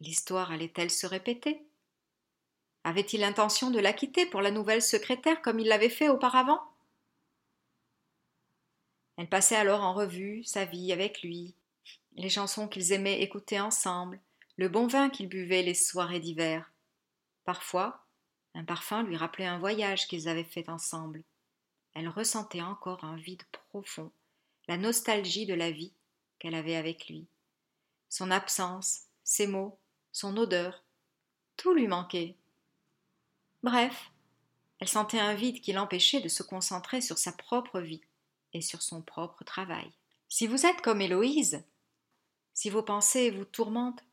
L'histoire 0.00 0.50
allait-elle 0.50 0.90
se 0.90 1.06
répéter? 1.06 1.62
Avait-il 2.84 3.20
l'intention 3.20 3.70
de 3.70 3.78
la 3.78 3.92
quitter 3.92 4.24
pour 4.24 4.40
la 4.40 4.50
nouvelle 4.50 4.82
secrétaire 4.82 5.42
comme 5.42 5.60
il 5.60 5.68
l'avait 5.68 5.90
fait 5.90 6.08
auparavant? 6.08 6.60
Elle 9.18 9.28
passait 9.28 9.56
alors 9.56 9.82
en 9.82 9.92
revue 9.92 10.42
sa 10.44 10.64
vie 10.64 10.92
avec 10.92 11.22
lui, 11.22 11.54
les 12.16 12.30
chansons 12.30 12.68
qu'ils 12.68 12.92
aimaient 12.92 13.20
écouter 13.20 13.60
ensemble, 13.60 14.18
le 14.56 14.68
bon 14.68 14.86
vin 14.86 15.10
qu'ils 15.10 15.28
buvaient 15.28 15.62
les 15.62 15.74
soirées 15.74 16.20
d'hiver. 16.20 16.72
Parfois, 17.44 18.06
un 18.54 18.64
parfum 18.64 19.02
lui 19.02 19.16
rappelait 19.16 19.46
un 19.46 19.58
voyage 19.58 20.06
qu'ils 20.06 20.28
avaient 20.28 20.44
fait 20.44 20.68
ensemble. 20.70 21.22
Elle 21.94 22.08
ressentait 22.08 22.62
encore 22.62 23.04
un 23.04 23.16
vide 23.16 23.42
profond, 23.68 24.12
la 24.68 24.76
nostalgie 24.76 25.46
de 25.46 25.54
la 25.54 25.70
vie 25.70 25.92
qu'elle 26.38 26.54
avait 26.54 26.76
avec 26.76 27.08
lui. 27.08 27.26
Son 28.08 28.30
absence, 28.30 29.02
ses 29.24 29.46
mots, 29.46 29.78
son 30.12 30.36
odeur, 30.36 30.82
tout 31.56 31.74
lui 31.74 31.88
manquait. 31.88 32.36
Bref, 33.62 34.10
elle 34.78 34.88
sentait 34.88 35.20
un 35.20 35.34
vide 35.34 35.60
qui 35.60 35.72
l'empêchait 35.72 36.20
de 36.20 36.28
se 36.28 36.42
concentrer 36.42 37.00
sur 37.00 37.18
sa 37.18 37.32
propre 37.32 37.80
vie 37.80 38.00
et 38.52 38.62
sur 38.62 38.82
son 38.82 39.02
propre 39.02 39.44
travail. 39.44 39.90
Si 40.28 40.46
vous 40.46 40.64
êtes 40.64 40.80
comme 40.80 41.00
Héloïse, 41.00 41.62
si 42.54 42.70
vos 42.70 42.82
pensées 42.82 43.30
vous 43.30 43.44
tourmentent, 43.44 44.04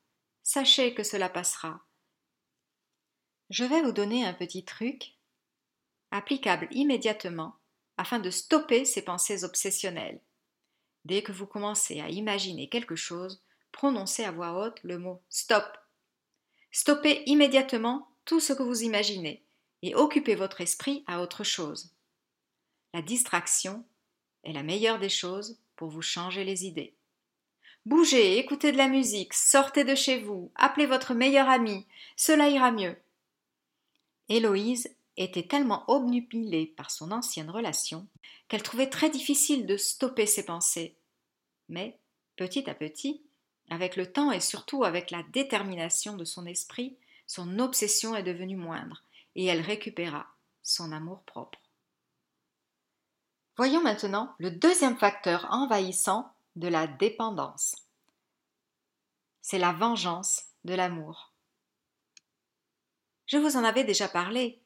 sachez 0.44 0.94
que 0.94 1.04
cela 1.04 1.30
passera. 1.30 1.82
Je 3.50 3.64
vais 3.64 3.82
vous 3.82 3.92
donner 3.94 4.26
un 4.26 4.34
petit 4.34 4.66
truc 4.66 5.14
applicable 6.12 6.68
immédiatement 6.72 7.56
afin 7.98 8.20
de 8.20 8.30
stopper 8.30 8.86
ces 8.86 9.02
pensées 9.02 9.44
obsessionnelles. 9.44 10.22
Dès 11.06 11.22
que 11.22 11.32
vous 11.32 11.48
commencez 11.48 12.00
à 12.02 12.10
imaginer 12.10 12.70
quelque 12.70 12.96
chose, 12.96 13.44
prononcez 13.72 14.24
à 14.24 14.32
voix 14.32 14.54
haute 14.54 14.80
le 14.84 14.98
mot 14.98 15.22
stop. 15.30 15.66
Stoppez 16.72 17.24
immédiatement 17.26 18.10
tout 18.26 18.40
ce 18.40 18.54
que 18.54 18.64
vous 18.64 18.84
imaginez 18.84 19.44
et 19.82 19.96
occupez 19.96 20.36
votre 20.36 20.62
esprit 20.62 21.04
à 21.08 21.22
autre 21.22 21.44
chose. 21.44 21.94
La 22.94 23.02
distraction 23.02 23.86
est 24.44 24.54
la 24.54 24.64
meilleure 24.64 25.00
des 25.00 25.10
choses 25.10 25.60
pour 25.76 25.90
vous 25.90 26.02
changer 26.02 26.44
les 26.44 26.66
idées. 26.66 26.96
Bougez, 27.86 28.38
écoutez 28.38 28.74
de 28.74 28.78
la 28.78 28.90
musique, 28.90 29.34
sortez 29.34 29.86
de 29.86 29.96
chez 29.96 30.20
vous, 30.20 30.52
appelez 30.56 30.88
votre 30.88 31.14
meilleur 31.14 31.48
ami, 31.48 31.88
cela 32.18 32.50
ira 32.50 32.72
mieux. 32.72 32.98
Héloïse 34.28 34.94
était 35.18 35.48
tellement 35.48 35.84
obnubilée 35.90 36.68
par 36.68 36.92
son 36.92 37.12
ancienne 37.12 37.50
relation 37.50 38.08
qu'elle 38.48 38.64
trouvait 38.64 38.90
très 38.90 39.10
difficile 39.10 39.66
de 39.66 39.76
stopper 39.76 40.26
ses 40.26 40.46
pensées. 40.46 40.98
Mais, 41.70 42.00
petit 42.36 42.70
à 42.70 42.76
petit, 42.76 43.24
avec 43.70 43.96
le 43.96 44.12
temps 44.12 44.32
et 44.32 44.40
surtout 44.40 44.84
avec 44.84 45.12
la 45.12 45.24
détermination 45.24 46.16
de 46.16 46.24
son 46.24 46.46
esprit, 46.46 46.98
son 47.26 47.60
obsession 47.60 48.16
est 48.16 48.24
devenue 48.24 48.56
moindre 48.56 49.04
et 49.36 49.46
elle 49.46 49.62
récupéra 49.62 50.28
son 50.64 50.92
amour-propre. 50.92 51.60
Voyons 53.58 53.82
maintenant 53.82 54.36
le 54.38 54.52
deuxième 54.52 54.98
facteur 54.98 55.48
envahissant 55.50 56.32
de 56.56 56.68
la 56.68 56.88
dépendance. 56.88 57.76
C'est 59.42 59.60
la 59.60 59.74
vengeance 59.74 60.44
de 60.64 60.74
l'amour. 60.74 61.34
Je 63.26 63.38
vous 63.38 63.58
en 63.58 63.64
avais 63.64 63.84
déjà 63.84 64.08
parlé 64.08 64.62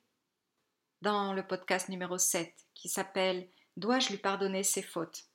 dans 1.01 1.33
le 1.33 1.45
podcast 1.45 1.89
numéro 1.89 2.17
7 2.17 2.53
qui 2.75 2.87
s'appelle 2.87 3.47
Dois-je 3.77 4.09
lui 4.09 4.17
pardonner 4.17 4.63
ses 4.63 4.83
fautes? 4.83 5.25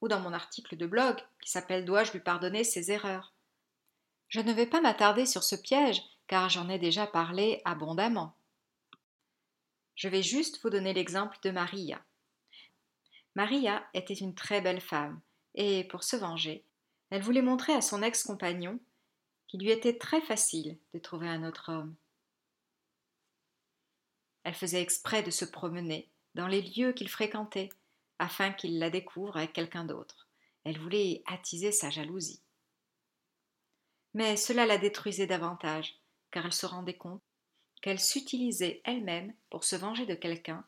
ou 0.00 0.08
dans 0.08 0.20
mon 0.20 0.32
article 0.32 0.76
de 0.76 0.86
blog 0.86 1.16
qui 1.42 1.50
s'appelle 1.50 1.84
Dois-je 1.84 2.12
lui 2.12 2.20
pardonner 2.20 2.64
ses 2.64 2.90
erreurs? 2.90 3.34
Je 4.28 4.40
ne 4.40 4.52
vais 4.52 4.66
pas 4.66 4.80
m'attarder 4.80 5.26
sur 5.26 5.42
ce 5.42 5.56
piège 5.56 6.02
car 6.26 6.48
j'en 6.48 6.68
ai 6.68 6.78
déjà 6.78 7.06
parlé 7.06 7.60
abondamment. 7.64 8.34
Je 9.96 10.08
vais 10.08 10.22
juste 10.22 10.60
vous 10.62 10.70
donner 10.70 10.94
l'exemple 10.94 11.36
de 11.42 11.50
Maria. 11.50 12.00
Maria 13.34 13.84
était 13.94 14.14
une 14.14 14.34
très 14.34 14.60
belle 14.60 14.80
femme 14.80 15.20
et 15.54 15.84
pour 15.84 16.04
se 16.04 16.16
venger, 16.16 16.64
elle 17.10 17.22
voulait 17.22 17.42
montrer 17.42 17.72
à 17.72 17.80
son 17.80 18.02
ex-compagnon 18.02 18.78
qu'il 19.48 19.60
lui 19.60 19.70
était 19.70 19.98
très 19.98 20.20
facile 20.20 20.78
de 20.94 20.98
trouver 20.98 21.28
un 21.28 21.42
autre 21.42 21.72
homme. 21.72 21.94
Elle 24.48 24.54
faisait 24.54 24.80
exprès 24.80 25.22
de 25.22 25.30
se 25.30 25.44
promener 25.44 26.08
dans 26.34 26.46
les 26.46 26.62
lieux 26.62 26.94
qu'il 26.94 27.10
fréquentait, 27.10 27.68
afin 28.18 28.50
qu'il 28.50 28.78
la 28.78 28.88
découvre 28.88 29.36
avec 29.36 29.52
quelqu'un 29.52 29.84
d'autre. 29.84 30.26
Elle 30.64 30.78
voulait 30.78 31.22
attiser 31.26 31.70
sa 31.70 31.90
jalousie. 31.90 32.40
Mais 34.14 34.38
cela 34.38 34.64
la 34.64 34.78
détruisait 34.78 35.26
davantage, 35.26 36.00
car 36.30 36.46
elle 36.46 36.54
se 36.54 36.64
rendait 36.64 36.96
compte 36.96 37.22
qu'elle 37.82 38.00
s'utilisait 38.00 38.80
elle-même 38.86 39.34
pour 39.50 39.64
se 39.64 39.76
venger 39.76 40.06
de 40.06 40.14
quelqu'un 40.14 40.64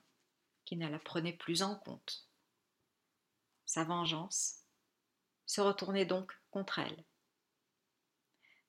qui 0.66 0.76
ne 0.76 0.86
la 0.86 0.98
prenait 0.98 1.32
plus 1.32 1.62
en 1.62 1.74
compte. 1.74 2.28
Sa 3.64 3.84
vengeance 3.84 4.56
se 5.46 5.62
retournait 5.62 6.04
donc 6.04 6.38
contre 6.50 6.80
elle. 6.80 7.04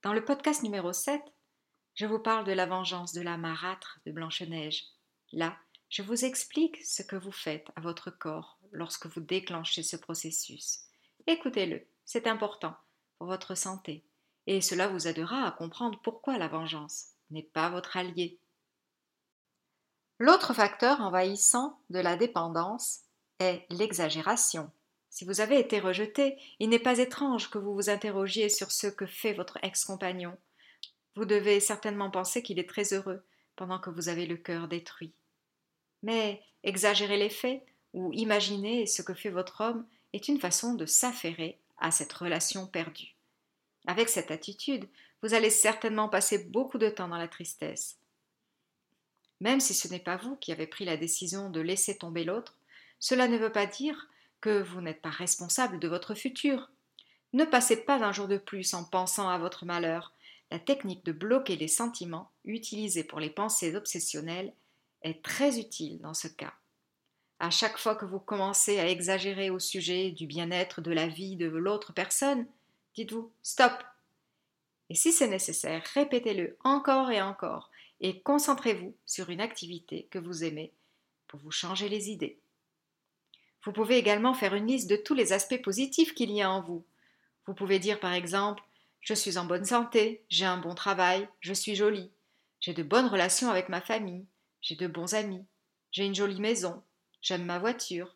Dans 0.04 0.14
le 0.14 0.24
podcast 0.24 0.64
numéro 0.64 0.94
7, 0.94 1.22
je 1.96 2.06
vous 2.06 2.20
parle 2.20 2.46
de 2.46 2.54
la 2.54 2.66
vengeance 2.66 3.12
de 3.12 3.22
la 3.22 3.36
marâtre 3.36 4.00
de 4.06 4.14
Blanche-Neige, 4.14 4.86
Là, 5.34 5.58
je 5.90 6.02
vous 6.02 6.26
explique 6.26 6.84
ce 6.86 7.04
que 7.04 7.16
vous 7.16 7.32
faites 7.32 7.68
à 7.76 7.82
votre 7.82 8.12
corps 8.12 8.58
lorsque 8.72 9.08
vous 9.08 9.22
déclenchez 9.22 9.84
ce 9.84 9.98
processus. 9.98 10.86
Écoutez-le, 11.28 11.86
c'est 12.06 12.28
important 12.28 12.76
pour 13.18 13.28
votre 13.28 13.56
santé, 13.56 14.04
et 14.48 14.62
cela 14.62 14.88
vous 14.88 15.08
aidera 15.08 15.46
à 15.46 15.52
comprendre 15.52 16.00
pourquoi 16.02 16.38
la 16.38 16.48
vengeance 16.48 17.08
n'est 17.30 17.44
pas 17.44 17.70
votre 17.70 17.98
allié. 17.98 18.40
L'autre 20.18 20.54
facteur 20.54 21.02
envahissant 21.02 21.80
de 21.90 22.00
la 22.00 22.16
dépendance 22.16 23.00
est 23.40 23.66
l'exagération. 23.70 24.72
Si 25.10 25.26
vous 25.26 25.42
avez 25.42 25.60
été 25.60 25.80
rejeté, 25.80 26.38
il 26.60 26.70
n'est 26.70 26.80
pas 26.80 27.00
étrange 27.00 27.50
que 27.50 27.58
vous 27.58 27.74
vous 27.74 27.90
interrogiez 27.90 28.48
sur 28.48 28.72
ce 28.72 28.88
que 28.88 29.06
fait 29.06 29.34
votre 29.34 29.58
ex-compagnon. 29.62 30.38
Vous 31.16 31.26
devez 31.26 31.60
certainement 31.60 32.10
penser 32.10 32.44
qu'il 32.44 32.60
est 32.60 32.70
très 32.70 32.94
heureux 32.94 33.26
pendant 33.56 33.80
que 33.80 33.90
vous 33.90 34.10
avez 34.10 34.26
le 34.26 34.38
cœur 34.38 34.68
détruit. 34.68 35.14
Mais 36.04 36.42
exagérer 36.64 37.18
les 37.18 37.30
faits 37.30 37.64
ou 37.94 38.12
imaginer 38.14 38.86
ce 38.86 39.02
que 39.02 39.14
fait 39.14 39.30
votre 39.30 39.62
homme 39.62 39.86
est 40.14 40.28
une 40.28 40.40
façon 40.40 40.74
de 40.74 40.86
s'affairer 40.86 41.58
à 41.78 41.92
cette 41.92 42.14
relation 42.14 42.68
perdue. 42.68 43.16
Avec 43.88 44.10
cette 44.10 44.32
attitude, 44.32 44.88
vous 45.22 45.34
allez 45.34 45.50
certainement 45.50 46.10
passer 46.10 46.46
beaucoup 46.46 46.78
de 46.78 46.90
temps 46.90 47.08
dans 47.08 47.18
la 47.18 47.28
tristesse. 47.28 47.98
Même 49.40 49.60
si 49.60 49.74
ce 49.74 49.88
n'est 49.88 50.00
pas 50.00 50.18
vous 50.18 50.36
qui 50.36 50.52
avez 50.52 50.68
pris 50.68 50.86
la 50.86 50.98
décision 50.98 51.50
de 51.50 51.62
laisser 51.62 51.98
tomber 51.98 52.24
l'autre, 52.24 52.58
cela 53.00 53.28
ne 53.28 53.38
veut 53.38 53.52
pas 53.52 53.66
dire 53.66 54.08
que 54.40 54.62
vous 54.62 54.82
n'êtes 54.82 55.02
pas 55.02 55.10
responsable 55.10 55.80
de 55.80 55.88
votre 55.88 56.14
futur. 56.14 56.70
Ne 57.34 57.46
passez 57.46 57.78
pas 57.78 58.04
un 58.04 58.12
jour 58.12 58.28
de 58.28 58.38
plus 58.38 58.74
en 58.74 58.84
pensant 58.84 59.30
à 59.30 59.38
votre 59.40 59.66
malheur. 59.66 60.14
La 60.52 60.60
technique 60.60 61.06
de 61.06 61.12
bloquer 61.12 61.56
les 61.56 61.68
sentiments, 61.68 62.30
utilisée 62.46 63.04
pour 63.04 63.20
les 63.20 63.30
pensées 63.30 63.76
obsessionnelles, 63.76 64.54
est 65.02 65.24
très 65.24 65.60
utile 65.60 66.00
dans 66.02 66.14
ce 66.14 66.28
cas. 66.28 66.54
À 67.40 67.50
chaque 67.50 67.78
fois 67.78 67.96
que 67.96 68.06
vous 68.06 68.20
commencez 68.20 68.80
à 68.80 68.88
exagérer 68.88 69.50
au 69.50 69.60
sujet 69.60 70.12
du 70.12 70.28
bien-être 70.28 70.82
de 70.82 70.92
la 70.92 71.08
vie 71.08 71.36
de 71.36 71.48
l'autre 71.48 71.92
personne, 71.94 72.46
dites-vous 72.96 73.32
stop. 73.42 73.74
Et 74.90 74.96
si 74.96 75.12
c'est 75.12 75.28
nécessaire, 75.28 75.84
répétez-le 75.94 76.58
encore 76.64 77.10
et 77.10 77.22
encore 77.22 77.72
et 78.02 78.20
concentrez-vous 78.22 78.96
sur 79.06 79.30
une 79.30 79.42
activité 79.42 80.08
que 80.12 80.20
vous 80.20 80.44
aimez 80.44 80.74
pour 81.28 81.40
vous 81.40 81.52
changer 81.52 81.88
les 81.88 82.10
idées. 82.10 82.40
Vous 83.64 83.72
pouvez 83.72 83.98
également 83.98 84.34
faire 84.34 84.56
une 84.56 84.68
liste 84.68 84.90
de 84.90 84.96
tous 84.96 85.14
les 85.14 85.34
aspects 85.34 85.62
positifs 85.62 86.16
qu'il 86.16 86.32
y 86.32 86.42
a 86.42 86.52
en 86.52 86.62
vous. 86.62 86.84
Vous 87.46 87.54
pouvez 87.54 87.80
dire 87.80 88.00
par 88.00 88.14
exemple 88.14 88.64
Je 89.00 89.14
suis 89.14 89.38
en 89.38 89.46
bonne 89.46 89.66
santé, 89.66 90.24
j'ai 90.30 90.46
un 90.46 90.58
bon 90.58 90.74
travail, 90.74 91.30
je 91.40 91.54
suis 91.54 91.76
jolie, 91.76 92.12
j'ai 92.60 92.74
de 92.74 92.84
bonnes 92.84 93.08
relations 93.08 93.50
avec 93.50 93.70
ma 93.70 93.82
famille, 93.82 94.26
j'ai 94.62 94.76
de 94.76 94.88
bons 94.88 95.14
amis, 95.14 95.46
j'ai 95.92 96.06
une 96.06 96.16
jolie 96.16 96.40
maison, 96.40 96.84
j'aime 97.22 97.46
ma 97.46 97.60
voiture. 97.60 98.16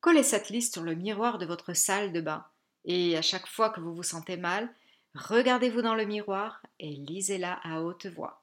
Collez 0.00 0.22
cette 0.22 0.48
liste 0.48 0.74
sur 0.74 0.82
le 0.82 0.94
miroir 0.94 1.38
de 1.38 1.46
votre 1.46 1.74
salle 1.74 2.12
de 2.12 2.20
bain, 2.20 2.44
et 2.84 3.16
à 3.16 3.22
chaque 3.22 3.46
fois 3.46 3.70
que 3.70 3.80
vous 3.80 3.94
vous 3.94 4.02
sentez 4.02 4.36
mal, 4.36 4.74
regardez-vous 5.14 5.82
dans 5.82 5.94
le 5.94 6.04
miroir 6.04 6.62
et 6.80 6.90
lisez-la 6.90 7.60
à 7.62 7.80
haute 7.80 8.06
voix. 8.06 8.42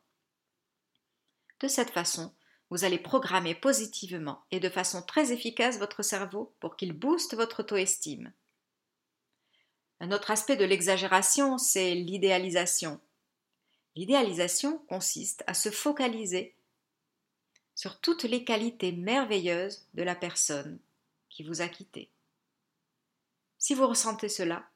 De 1.60 1.67
cette 1.67 1.89
façon, 1.89 2.34
vous 2.69 2.84
allez 2.84 3.00
programmer 3.00 3.56
positivement 3.56 4.45
et 4.52 4.60
de 4.60 4.69
façon 4.69 5.02
très 5.02 5.32
efficace 5.32 5.80
votre 5.80 6.04
cerveau 6.04 6.54
pour 6.60 6.78
qu'il 6.78 6.93
booste 6.93 7.36
votre 7.36 7.62
auto-estime. 7.62 8.32
Un 10.00 10.12
autre 10.12 10.32
aspect 10.32 10.56
de 10.56 10.63
l'exagération, 10.65 11.58
c'est 11.58 11.95
l'idéalisation. 11.95 13.02
L'idéalisation 13.95 14.78
consiste 14.88 15.43
à 15.48 15.54
se 15.54 15.72
focaliser 15.72 16.56
sur 17.80 18.02
toutes 18.02 18.24
les 18.24 18.44
qualités 18.44 18.92
merveilleuses 18.92 19.88
de 19.94 20.04
la 20.04 20.13
personne 20.13 20.80
qui 21.30 21.44
vous 21.44 21.62
a 21.62 21.70
quitté. 21.70 22.10
Si 23.58 23.74
vous 23.74 23.88
ressentez 23.88 24.28
cela, 24.28 24.70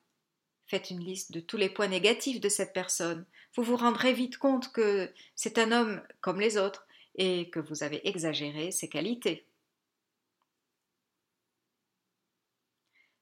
faites 0.68 0.90
une 0.90 1.04
liste 1.04 1.34
de 1.34 1.42
tous 1.42 1.58
les 1.58 1.68
points 1.68 1.90
négatifs 1.90 2.40
de 2.40 2.48
cette 2.48 2.72
personne. 2.72 3.26
Vous 3.58 3.64
vous 3.64 3.76
rendrez 3.76 4.14
vite 4.14 4.38
compte 4.38 4.72
que 4.72 5.14
c'est 5.36 5.58
un 5.58 5.74
homme 5.74 6.02
comme 6.22 6.40
les 6.40 6.58
autres 6.58 6.88
et 7.16 7.50
que 7.50 7.60
vous 7.60 7.84
avez 7.84 8.08
exagéré 8.08 8.72
ses 8.72 8.88
qualités. 8.88 9.46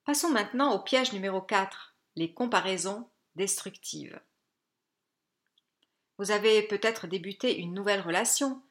Passons 0.05 0.29
maintenant 0.29 0.75
au 0.75 0.83
piège 0.83 1.11
numéro 1.11 1.41
4, 1.41 1.95
les 2.17 2.31
comparaisons 2.31 3.09
destructives. 3.35 4.21
Vous 6.19 6.29
avez 6.29 6.61
peut-être 6.61 7.07
débuté 7.07 7.57
une 7.57 7.73
nouvelle 7.73 8.01
relation 8.01 8.61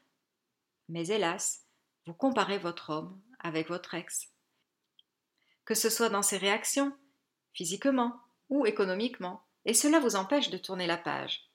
mais 0.91 1.07
hélas, 1.07 1.63
vous 2.05 2.13
comparez 2.13 2.57
votre 2.57 2.89
homme 2.89 3.19
avec 3.39 3.69
votre 3.69 3.93
ex. 3.93 4.27
Que 5.65 5.73
ce 5.73 5.89
soit 5.89 6.09
dans 6.09 6.21
ses 6.21 6.37
réactions, 6.37 6.95
physiquement 7.53 8.19
ou 8.49 8.65
économiquement, 8.65 9.43
et 9.65 9.73
cela 9.73 9.99
vous 9.99 10.15
empêche 10.15 10.49
de 10.49 10.57
tourner 10.57 10.87
la 10.87 10.97
page. 10.97 11.49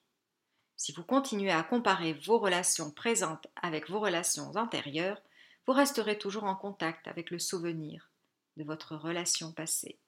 Si 0.77 0.93
vous 0.93 1.03
continuez 1.03 1.51
à 1.51 1.63
comparer 1.63 2.15
vos 2.15 2.39
relations 2.39 2.91
présentes 2.91 3.47
avec 3.57 3.91
vos 3.91 4.01
relations 4.01 4.51
antérieures, 4.57 5.21
vous 5.67 5.73
resterez 5.73 6.19
toujours 6.19 6.45
en 6.45 6.57
contact 6.57 7.07
avec 7.07 7.31
le 7.31 7.39
souvenir 7.39 8.11
de 8.57 8.65
votre 8.65 8.97
relation 8.97 9.53
passée. 9.53 9.99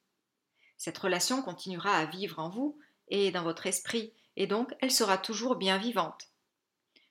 Cette 0.78 0.98
relation 0.98 1.42
continuera 1.42 1.96
à 1.96 2.06
vivre 2.06 2.38
en 2.38 2.48
vous 2.48 2.78
et 3.08 3.30
dans 3.30 3.42
votre 3.42 3.66
esprit, 3.66 4.14
et 4.36 4.46
donc 4.46 4.74
elle 4.80 4.92
sera 4.92 5.18
toujours 5.18 5.56
bien 5.56 5.76
vivante. 5.76 6.28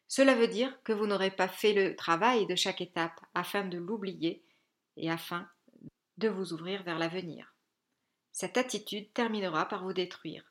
Cela 0.08 0.36
veut 0.36 0.48
dire 0.48 0.82
que 0.84 0.94
vous 0.94 1.06
n'aurez 1.06 1.32
pas 1.32 1.48
fait 1.48 1.74
le 1.74 1.96
travail 1.96 2.46
de 2.46 2.56
chaque 2.56 2.82
étape 2.82 3.20
afin 3.34 3.66
de 3.66 3.78
l'oublier 3.78 4.44
et 4.96 5.12
afin 5.12 5.48
de 6.18 6.30
vous 6.30 6.54
ouvrir 6.54 6.84
vers 6.84 6.98
l'avenir. 6.98 7.54
Cette 8.32 8.58
attitude 8.58 9.12
terminera 9.14 9.68
par 9.68 9.84
vous 9.84 9.94
détruire, 9.94 10.44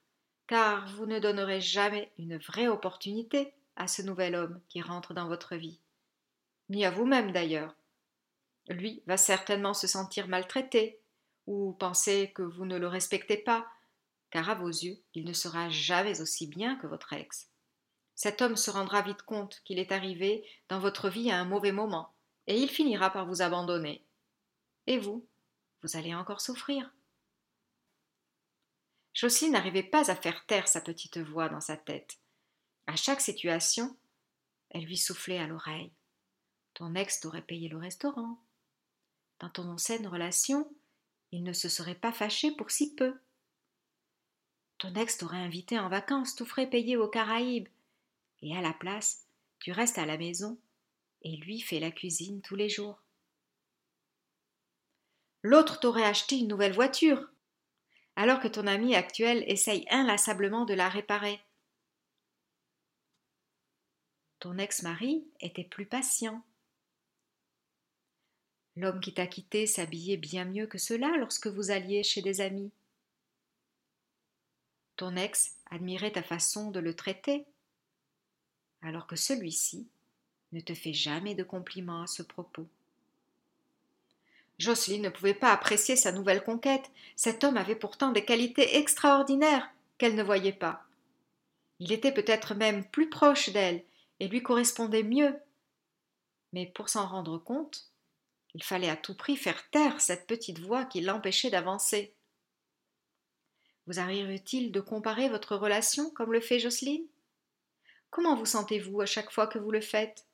car 0.47 0.87
vous 0.95 1.07
ne 1.07 1.19
donnerez 1.19 1.61
jamais 1.61 2.13
une 2.19 2.37
vraie 2.37 2.69
opportunité 2.69 3.55
à 3.77 3.89
ce 3.89 4.03
nouvel 4.03 4.35
homme 4.35 4.61
qui 4.69 4.83
rentre 4.83 5.15
dans 5.15 5.29
votre 5.29 5.57
vie, 5.57 5.81
ni 6.69 6.85
à 6.85 6.91
vous-même 6.91 7.33
d'ailleurs. 7.33 7.75
Lui 8.69 9.03
va 9.07 9.17
certainement 9.17 9.75
se 9.75 9.87
sentir 9.87 10.29
maltraité, 10.29 11.01
ou 11.47 11.73
penser 11.75 12.33
que 12.35 12.43
vous 12.43 12.65
ne 12.65 12.77
le 12.77 12.89
respectez 12.89 13.37
pas, 13.37 13.67
car 14.31 14.51
à 14.51 14.55
vos 14.55 14.69
yeux, 14.69 14.99
il 15.15 15.25
ne 15.25 15.33
sera 15.33 15.69
jamais 15.69 16.21
aussi 16.21 16.49
bien 16.49 16.77
que 16.77 16.89
votre 16.89 17.13
ex. 17.13 17.49
Cet 18.17 18.41
homme 18.41 18.57
se 18.57 18.71
rendra 18.71 19.03
vite 19.03 19.23
compte 19.23 19.61
qu'il 19.65 19.79
est 19.79 19.93
arrivé 19.93 20.45
dans 20.69 20.81
votre 20.81 21.11
vie 21.11 21.31
à 21.31 21.39
un 21.39 21.45
mauvais 21.45 21.71
moment, 21.71 22.15
et 22.47 22.59
il 22.59 22.69
finira 22.69 23.11
par 23.11 23.27
vous 23.27 23.43
abandonner. 23.43 24.05
Et 24.87 24.99
vous, 24.99 25.27
vous 25.83 25.97
allez 25.97 26.15
encore 26.15 26.41
souffrir. 26.41 26.91
Jocelyne 29.13 29.53
n'arrivait 29.53 29.83
pas 29.83 30.11
à 30.11 30.17
faire 30.17 30.45
taire 30.47 30.67
sa 30.67 30.81
petite 30.81 31.19
voix 31.19 31.49
dans 31.49 31.61
sa 31.61 31.77
tête. 31.77 32.19
À 32.87 32.97
chaque 32.97 33.21
situation, 33.21 33.97
elle 34.71 34.85
lui 34.85 34.97
soufflait 34.97 35.39
à 35.39 35.47
l'oreille. 35.47 35.93
Ton 36.75 36.95
ex 36.95 37.21
t'aurait 37.21 37.43
payé 37.43 37.69
le 37.69 37.79
restaurant. 37.79 38.43
Dans 39.41 39.51
ton 39.51 39.69
ancienne 39.69 40.07
relation, 40.07 40.71
il 41.33 41.43
ne 41.43 41.53
se 41.53 41.69
serait 41.69 41.95
pas 41.95 42.13
fâché 42.13 42.51
pour 42.53 42.71
si 42.71 42.95
peu. 42.95 43.19
Ton 44.79 44.95
ex 44.95 45.19
t'aurait 45.19 45.37
invité 45.37 45.79
en 45.79 45.89
vacances, 45.89 46.35
tout 46.35 46.47
frais 46.47 46.69
payé 46.69 46.97
aux 46.97 47.09
Caraïbes. 47.09 47.69
Et 48.43 48.57
à 48.57 48.61
la 48.61 48.73
place, 48.73 49.27
tu 49.59 49.73
restes 49.73 49.99
à 49.99 50.07
la 50.07 50.19
maison 50.19 50.59
et 51.23 51.37
lui 51.37 51.61
fait 51.61 51.81
la 51.81 51.91
cuisine 51.91 52.43
tous 52.43 52.57
les 52.57 52.69
jours. 52.69 53.03
L'autre 55.43 55.81
t'aurait 55.81 56.05
acheté 56.05 56.39
une 56.39 56.49
nouvelle 56.49 56.73
voiture, 56.73 57.29
alors 58.17 58.41
que 58.41 58.49
ton 58.49 58.67
ami 58.67 58.95
actuel 58.95 59.45
essaye 59.47 59.87
inlassablement 59.91 60.65
de 60.65 60.75
la 60.75 60.89
réparer. 60.89 61.41
Ton 64.39 64.59
ex-mari 64.59 65.27
était 65.41 65.65
plus 65.65 65.87
patient. 65.87 66.43
L'homme 68.77 69.01
qui 69.01 69.15
t'a 69.15 69.27
quitté 69.27 69.67
s'habillait 69.67 70.19
bien 70.19 70.45
mieux 70.45 70.67
que 70.67 70.79
cela 70.79 71.17
lorsque 71.17 71.47
vous 71.47 71.71
alliez 71.71 72.03
chez 72.03 72.23
des 72.23 72.41
amis. 72.41 72.71
Ton 74.97 75.17
ex 75.17 75.57
admirait 75.71 76.13
ta 76.13 76.23
façon 76.23 76.71
de 76.71 76.81
le 76.81 76.95
traiter, 76.95 77.47
alors 78.83 79.07
que 79.07 79.17
celui-ci 79.17 79.87
ne 80.53 80.61
te 80.61 80.75
fait 80.75 80.93
jamais 80.93 81.35
de 81.35 81.43
compliments 81.43 82.03
à 82.03 82.07
ce 82.07 82.23
propos. 82.23 82.67
Jocelyne 84.59 85.03
ne 85.03 85.09
pouvait 85.11 85.35
pas 85.35 85.53
apprécier 85.53 85.97
sa 85.97 86.13
nouvelle 86.13 86.43
conquête. 86.43 86.91
Cet 87.15 87.45
homme 87.45 87.57
avait 87.57 87.77
pourtant 87.77 88.11
des 88.11 88.25
qualités 88.25 88.77
extraordinaires 88.77 89.71
qu'elle 89.99 90.15
ne 90.15 90.23
voyait 90.23 90.53
pas. 90.53 90.85
Il 91.79 91.93
était 91.93 92.13
peut-être 92.13 92.55
même 92.55 92.85
plus 92.85 93.11
proche 93.11 93.51
d'elle 93.51 93.85
et 94.19 94.29
lui 94.29 94.43
correspondait 94.43 95.03
mieux. 95.03 95.35
Mais 96.53 96.67
pour 96.67 96.89
s'en 96.89 97.07
rendre 97.07 97.37
compte, 97.39 97.91
il 98.55 98.63
fallait 98.63 98.89
à 98.89 98.97
tout 98.97 99.15
prix 99.15 99.37
faire 99.37 99.69
taire 99.69 100.01
cette 100.01 100.27
petite 100.27 100.61
voix 100.61 100.87
qui 100.87 101.03
l'empêchait 101.03 101.51
d'avancer. 101.51 102.15
Vous 103.87 104.01
arrive-t-il 104.01 104.73
de 104.73 104.81
comparer 104.81 105.29
votre 105.29 105.55
relation 105.55 106.09
comme 106.11 106.33
le 106.33 106.41
fait 106.41 106.59
Jocelyne? 106.59 107.05
Comment 108.17 108.35
vous 108.35 108.47
sentez-vous 108.47 109.03
à 109.03 109.05
chaque 109.05 109.31
fois 109.31 109.47
que 109.47 109.59
vous 109.59 109.71
le 109.71 109.83
faites? 109.83 110.27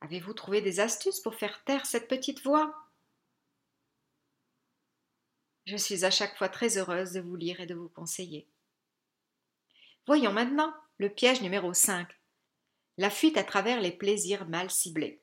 Avez-vous 0.00 0.32
trouvé 0.32 0.62
des 0.62 0.80
astuces 0.80 1.20
pour 1.20 1.34
faire 1.34 1.62
taire 1.64 1.84
cette 1.84 2.08
petite 2.08 2.42
voix? 2.42 2.74
Je 5.66 5.76
suis 5.76 6.06
à 6.06 6.10
chaque 6.10 6.34
fois 6.38 6.48
très 6.48 6.78
heureuse 6.78 7.12
de 7.12 7.20
vous 7.20 7.36
lire 7.36 7.60
et 7.60 7.66
de 7.66 7.74
vous 7.74 7.90
conseiller. 7.90 8.48
Voyons 10.06 10.32
maintenant 10.32 10.74
le 10.96 11.10
piège 11.10 11.42
numéro 11.42 11.74
5. 11.74 12.08
La 12.96 13.10
fuite 13.10 13.36
à 13.36 13.44
travers 13.44 13.82
les 13.82 13.92
plaisirs 13.92 14.48
mal 14.48 14.70
ciblés. 14.70 15.20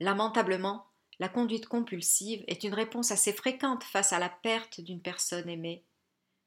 Lamentablement, 0.00 0.90
la 1.20 1.28
conduite 1.28 1.68
compulsive 1.68 2.42
est 2.48 2.64
une 2.64 2.74
réponse 2.74 3.12
assez 3.12 3.32
fréquente 3.32 3.84
face 3.84 4.12
à 4.12 4.18
la 4.18 4.28
perte 4.28 4.80
d'une 4.80 5.00
personne 5.00 5.48
aimée. 5.48 5.84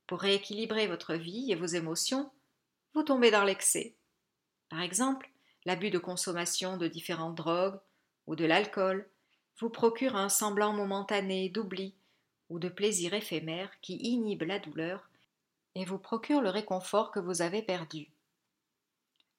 Pour 0.07 0.19
rééquilibrer 0.19 0.87
votre 0.87 1.13
vie 1.15 1.51
et 1.51 1.55
vos 1.55 1.65
émotions, 1.65 2.31
vous 2.93 3.03
tombez 3.03 3.31
dans 3.31 3.43
l'excès. 3.43 3.95
Par 4.69 4.81
exemple, 4.81 5.29
l'abus 5.65 5.89
de 5.89 5.99
consommation 5.99 6.77
de 6.77 6.87
différentes 6.87 7.35
drogues 7.35 7.79
ou 8.27 8.35
de 8.35 8.45
l'alcool 8.45 9.09
vous 9.59 9.69
procure 9.69 10.15
un 10.15 10.29
semblant 10.29 10.73
momentané 10.73 11.49
d'oubli 11.49 11.95
ou 12.49 12.59
de 12.59 12.69
plaisir 12.69 13.13
éphémère 13.13 13.71
qui 13.81 13.95
inhibe 13.95 14.43
la 14.43 14.59
douleur 14.59 15.09
et 15.75 15.85
vous 15.85 15.97
procure 15.99 16.41
le 16.41 16.49
réconfort 16.49 17.11
que 17.11 17.19
vous 17.19 17.41
avez 17.41 17.61
perdu. 17.61 18.09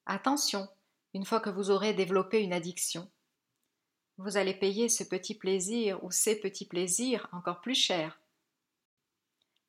Attention, 0.07 0.68
une 1.14 1.24
fois 1.24 1.40
que 1.40 1.50
vous 1.50 1.70
aurez 1.70 1.94
développé 1.94 2.42
une 2.42 2.53
addiction, 2.53 3.11
vous 4.18 4.37
allez 4.37 4.55
payer 4.55 4.88
ce 4.88 5.05
petit 5.05 5.35
plaisir 5.35 6.03
ou 6.05 6.11
ces 6.11 6.38
petits 6.38 6.66
plaisirs 6.66 7.29
encore 7.33 7.61
plus 7.61 7.74
cher. 7.74 8.20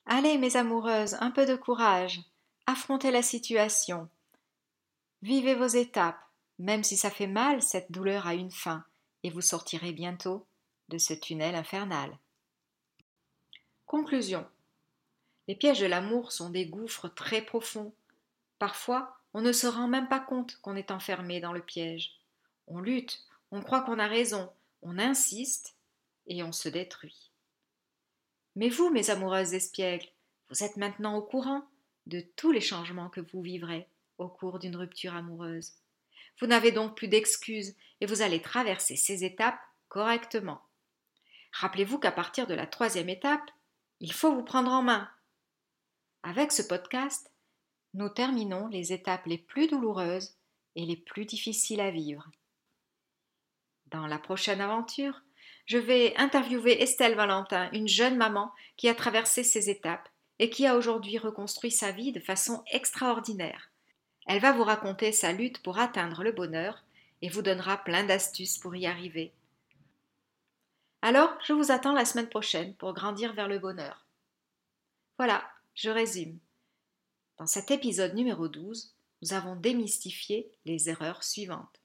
Allez, 0.07 0.37
mes 0.37 0.55
amoureuses, 0.55 1.15
un 1.19 1.31
peu 1.31 1.45
de 1.45 1.55
courage, 1.55 2.21
affrontez 2.67 3.09
la 3.09 3.23
situation. 3.23 4.07
Vivez 5.23 5.55
vos 5.55 5.65
étapes, 5.65 6.21
même 6.59 6.83
si 6.83 6.95
ça 6.95 7.09
fait 7.09 7.27
mal, 7.27 7.61
cette 7.61 7.91
douleur 7.91 8.27
a 8.27 8.35
une 8.35 8.51
fin, 8.51 8.85
et 9.23 9.31
vous 9.31 9.41
sortirez 9.41 9.93
bientôt 9.93 10.45
de 10.89 10.99
ce 10.99 11.13
tunnel 11.13 11.55
infernal. 11.55 12.17
Conclusion. 13.87 14.45
Les 15.47 15.55
pièges 15.55 15.79
de 15.79 15.87
l'amour 15.87 16.31
sont 16.31 16.51
des 16.51 16.67
gouffres 16.67 17.07
très 17.07 17.41
profonds. 17.41 17.93
Parfois, 18.59 19.17
on 19.33 19.41
ne 19.41 19.51
se 19.51 19.67
rend 19.67 19.87
même 19.87 20.07
pas 20.07 20.19
compte 20.19 20.57
qu'on 20.61 20.75
est 20.75 20.91
enfermé 20.91 21.39
dans 21.39 21.53
le 21.53 21.61
piège. 21.61 22.19
On 22.67 22.79
lutte, 22.79 23.25
on 23.51 23.61
croit 23.61 23.81
qu'on 23.81 23.99
a 23.99 24.07
raison, 24.07 24.51
on 24.81 24.97
insiste 24.99 25.75
et 26.27 26.43
on 26.43 26.51
se 26.51 26.69
détruit. 26.69 27.24
Mais 28.55 28.69
vous, 28.69 28.89
mes 28.89 29.09
amoureuses 29.09 29.53
espiègles, 29.53 30.07
vous 30.49 30.63
êtes 30.63 30.77
maintenant 30.77 31.17
au 31.17 31.21
courant 31.21 31.67
de 32.05 32.21
tous 32.35 32.51
les 32.51 32.61
changements 32.61 33.09
que 33.09 33.21
vous 33.21 33.41
vivrez 33.41 33.87
au 34.17 34.29
cours 34.29 34.59
d'une 34.59 34.75
rupture 34.75 35.15
amoureuse. 35.15 35.73
Vous 36.39 36.47
n'avez 36.47 36.71
donc 36.71 36.95
plus 36.95 37.07
d'excuses 37.07 37.75
et 38.01 38.05
vous 38.05 38.21
allez 38.21 38.41
traverser 38.41 38.95
ces 38.95 39.23
étapes 39.23 39.59
correctement. 39.87 40.61
Rappelez-vous 41.53 41.99
qu'à 41.99 42.11
partir 42.11 42.47
de 42.47 42.53
la 42.53 42.67
troisième 42.67 43.09
étape, 43.09 43.49
il 43.99 44.11
faut 44.11 44.33
vous 44.33 44.43
prendre 44.43 44.71
en 44.71 44.81
main. 44.81 45.09
Avec 46.23 46.51
ce 46.51 46.61
podcast, 46.61 47.31
nous 47.93 48.09
terminons 48.09 48.67
les 48.67 48.91
étapes 48.91 49.25
les 49.25 49.37
plus 49.37 49.67
douloureuses 49.67 50.35
et 50.75 50.85
les 50.85 50.97
plus 50.97 51.25
difficiles 51.25 51.79
à 51.79 51.91
vivre. 51.91 52.29
Dans 53.87 54.07
la 54.07 54.19
prochaine 54.19 54.59
aventure, 54.59 55.21
je 55.65 55.77
vais 55.77 56.15
interviewer 56.17 56.81
Estelle 56.81 57.15
Valentin, 57.15 57.69
une 57.71 57.87
jeune 57.87 58.17
maman 58.17 58.51
qui 58.77 58.87
a 58.87 58.95
traversé 58.95 59.43
ces 59.43 59.69
étapes 59.69 60.07
et 60.37 60.49
qui 60.49 60.67
a 60.67 60.75
aujourd'hui 60.75 61.17
reconstruit 61.17 61.71
sa 61.71 61.91
vie 61.91 62.11
de 62.11 62.19
façon 62.19 62.63
extraordinaire. 62.71 63.71
Elle 64.27 64.41
va 64.41 64.51
vous 64.51 64.63
raconter 64.63 65.11
sa 65.11 65.31
lutte 65.31 65.61
pour 65.63 65.79
atteindre 65.79 66.23
le 66.23 66.31
bonheur 66.31 66.83
et 67.21 67.29
vous 67.29 67.41
donnera 67.41 67.77
plein 67.77 68.03
d'astuces 68.03 68.57
pour 68.57 68.75
y 68.75 68.85
arriver. 68.85 69.33
Alors, 71.01 71.35
je 71.45 71.53
vous 71.53 71.71
attends 71.71 71.93
la 71.93 72.05
semaine 72.05 72.29
prochaine 72.29 72.75
pour 72.75 72.93
grandir 72.93 73.33
vers 73.33 73.47
le 73.47 73.59
bonheur. 73.59 74.05
Voilà, 75.17 75.47
je 75.73 75.89
résume. 75.89 76.37
Dans 77.37 77.47
cet 77.47 77.71
épisode 77.71 78.15
numéro 78.15 78.47
12, 78.47 78.93
nous 79.21 79.33
avons 79.33 79.55
démystifié 79.55 80.49
les 80.65 80.89
erreurs 80.89 81.23
suivantes 81.23 81.84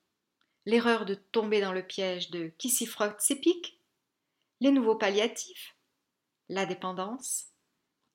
l'erreur 0.67 1.05
de 1.05 1.15
tomber 1.15 1.61
dans 1.61 1.73
le 1.73 1.87
piège 1.87 2.31
de 2.31 2.53
qui 2.59 2.69
s'y 2.71 2.87
frotte 2.87 3.21
s'épique, 3.21 3.79
les 4.61 4.71
nouveaux 4.71 4.97
palliatifs, 4.97 5.75
la 6.49 6.67
dépendance, 6.67 7.47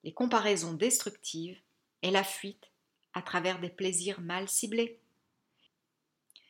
les 0.04 0.14
comparaisons 0.14 0.74
destructives 0.74 1.60
et 2.02 2.12
la 2.12 2.24
fuite 2.24 2.72
à 3.14 3.22
travers 3.22 3.60
des 3.60 3.70
plaisirs 3.70 4.22
mal 4.22 4.48
ciblés. 4.48 5.00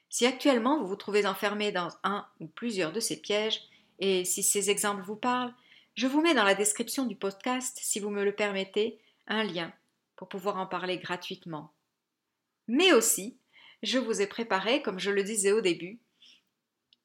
Si 0.10 0.26
actuellement 0.26 0.80
vous 0.80 0.88
vous 0.88 0.96
trouvez 0.96 1.26
enfermé 1.26 1.72
dans 1.72 1.90
un 2.04 2.28
ou 2.40 2.48
plusieurs 2.48 2.92
de 2.92 3.00
ces 3.00 3.20
pièges, 3.20 3.62
et 4.00 4.26
si 4.26 4.44
ces 4.44 4.70
exemples 4.70 5.04
vous 5.04 5.16
parlent, 5.16 5.54
je 5.96 6.08
vous 6.08 6.22
mets 6.22 6.34
dans 6.34 6.44
la 6.44 6.56
description 6.56 7.06
du 7.06 7.16
podcast, 7.16 7.78
si 7.82 8.00
vous 8.00 8.10
me 8.10 8.26
le 8.26 8.36
permettez, 8.36 9.00
un 9.28 9.44
lien 9.44 9.74
pour 10.16 10.28
pouvoir 10.28 10.58
en 10.58 10.68
parler 10.68 10.98
gratuitement. 10.98 11.72
Mais 12.68 12.94
aussi, 12.94 13.38
je 13.84 14.00
vous 14.00 14.22
ai 14.22 14.28
préparé, 14.28 14.82
comme 14.82 15.00
je 15.00 15.12
le 15.12 15.24
disais 15.24 15.52
au 15.52 15.62
début, 15.62 16.00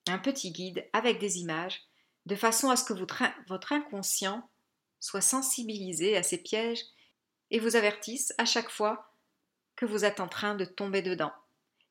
un 0.08 0.18
petit 0.18 0.50
guide 0.50 0.88
avec 0.92 1.18
des 1.18 1.38
images, 1.38 1.82
de 2.26 2.34
façon 2.34 2.70
à 2.70 2.76
ce 2.76 2.84
que 2.84 2.94
votre 2.94 3.72
inconscient 3.72 4.48
soit 4.98 5.20
sensibilisé 5.20 6.16
à 6.16 6.22
ces 6.22 6.38
pièges 6.38 6.82
et 7.50 7.58
vous 7.58 7.76
avertisse 7.76 8.32
à 8.38 8.44
chaque 8.44 8.70
fois 8.70 9.12
que 9.76 9.86
vous 9.86 10.04
êtes 10.04 10.20
en 10.20 10.28
train 10.28 10.54
de 10.54 10.64
tomber 10.64 11.02
dedans. 11.02 11.32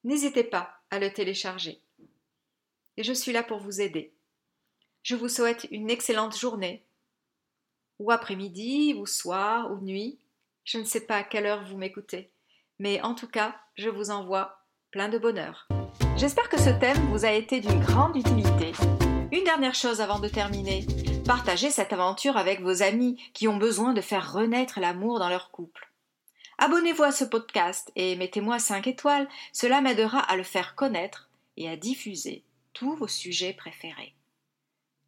N'hésitez 0.03 0.43
pas 0.43 0.79
à 0.91 0.99
le 0.99 1.11
télécharger. 1.11 1.81
Et 2.97 3.03
je 3.03 3.13
suis 3.13 3.31
là 3.31 3.43
pour 3.43 3.59
vous 3.59 3.81
aider. 3.81 4.13
Je 5.03 5.15
vous 5.15 5.29
souhaite 5.29 5.67
une 5.71 5.89
excellente 5.89 6.37
journée, 6.37 6.85
ou 7.97 8.11
après-midi, 8.11 8.93
ou 8.95 9.05
soir, 9.05 9.71
ou 9.71 9.79
nuit. 9.79 10.19
Je 10.63 10.77
ne 10.77 10.83
sais 10.83 11.01
pas 11.01 11.17
à 11.17 11.23
quelle 11.23 11.45
heure 11.45 11.65
vous 11.65 11.77
m'écoutez, 11.77 12.31
mais 12.77 13.01
en 13.01 13.15
tout 13.15 13.27
cas, 13.27 13.59
je 13.75 13.89
vous 13.89 14.11
envoie 14.11 14.58
plein 14.91 15.09
de 15.09 15.17
bonheur. 15.17 15.67
J'espère 16.17 16.49
que 16.49 16.59
ce 16.59 16.69
thème 16.69 16.97
vous 17.11 17.25
a 17.25 17.31
été 17.31 17.61
d'une 17.61 17.79
grande 17.79 18.15
utilité. 18.15 18.71
Une 19.31 19.43
dernière 19.43 19.75
chose 19.75 20.01
avant 20.01 20.19
de 20.19 20.27
terminer. 20.27 20.85
Partagez 21.25 21.69
cette 21.69 21.93
aventure 21.93 22.37
avec 22.37 22.61
vos 22.61 22.81
amis 22.81 23.21
qui 23.33 23.47
ont 23.47 23.57
besoin 23.57 23.93
de 23.93 24.01
faire 24.01 24.33
renaître 24.33 24.79
l'amour 24.79 25.19
dans 25.19 25.29
leur 25.29 25.51
couple. 25.51 25.89
Abonnez-vous 26.57 27.03
à 27.03 27.11
ce 27.11 27.23
podcast 27.23 27.91
et 27.95 28.15
mettez-moi 28.15 28.59
5 28.59 28.87
étoiles, 28.87 29.29
cela 29.53 29.79
m'aidera 29.81 30.19
à 30.19 30.35
le 30.35 30.43
faire 30.43 30.75
connaître 30.75 31.29
et 31.55 31.69
à 31.69 31.77
diffuser 31.77 32.43
tous 32.73 32.95
vos 32.95 33.07
sujets 33.07 33.53
préférés. 33.53 34.15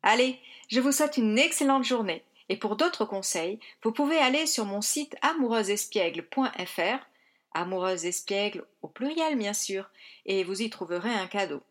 Allez, 0.03 0.39
je 0.69 0.79
vous 0.79 0.91
souhaite 0.91 1.17
une 1.17 1.37
excellente 1.37 1.83
journée 1.83 2.23
et 2.49 2.57
pour 2.57 2.75
d'autres 2.75 3.05
conseils, 3.05 3.59
vous 3.83 3.91
pouvez 3.91 4.17
aller 4.17 4.45
sur 4.45 4.65
mon 4.65 4.81
site 4.81 5.15
amoureuseespiègle.fr, 5.21 7.05
amoureuse 7.53 8.05
espiègle 8.05 8.65
au 8.81 8.87
pluriel 8.87 9.37
bien 9.37 9.53
sûr, 9.53 9.89
et 10.25 10.43
vous 10.43 10.61
y 10.61 10.69
trouverez 10.69 11.13
un 11.13 11.27
cadeau. 11.27 11.61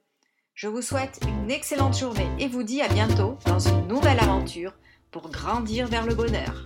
Je 0.54 0.68
vous 0.68 0.82
souhaite 0.82 1.20
une 1.26 1.50
excellente 1.50 1.96
journée 1.96 2.28
et 2.38 2.48
vous 2.48 2.62
dis 2.62 2.82
à 2.82 2.88
bientôt 2.88 3.38
dans 3.46 3.58
une 3.58 3.86
nouvelle 3.86 4.20
aventure 4.20 4.74
pour 5.10 5.30
grandir 5.30 5.86
vers 5.86 6.06
le 6.06 6.14
bonheur. 6.14 6.64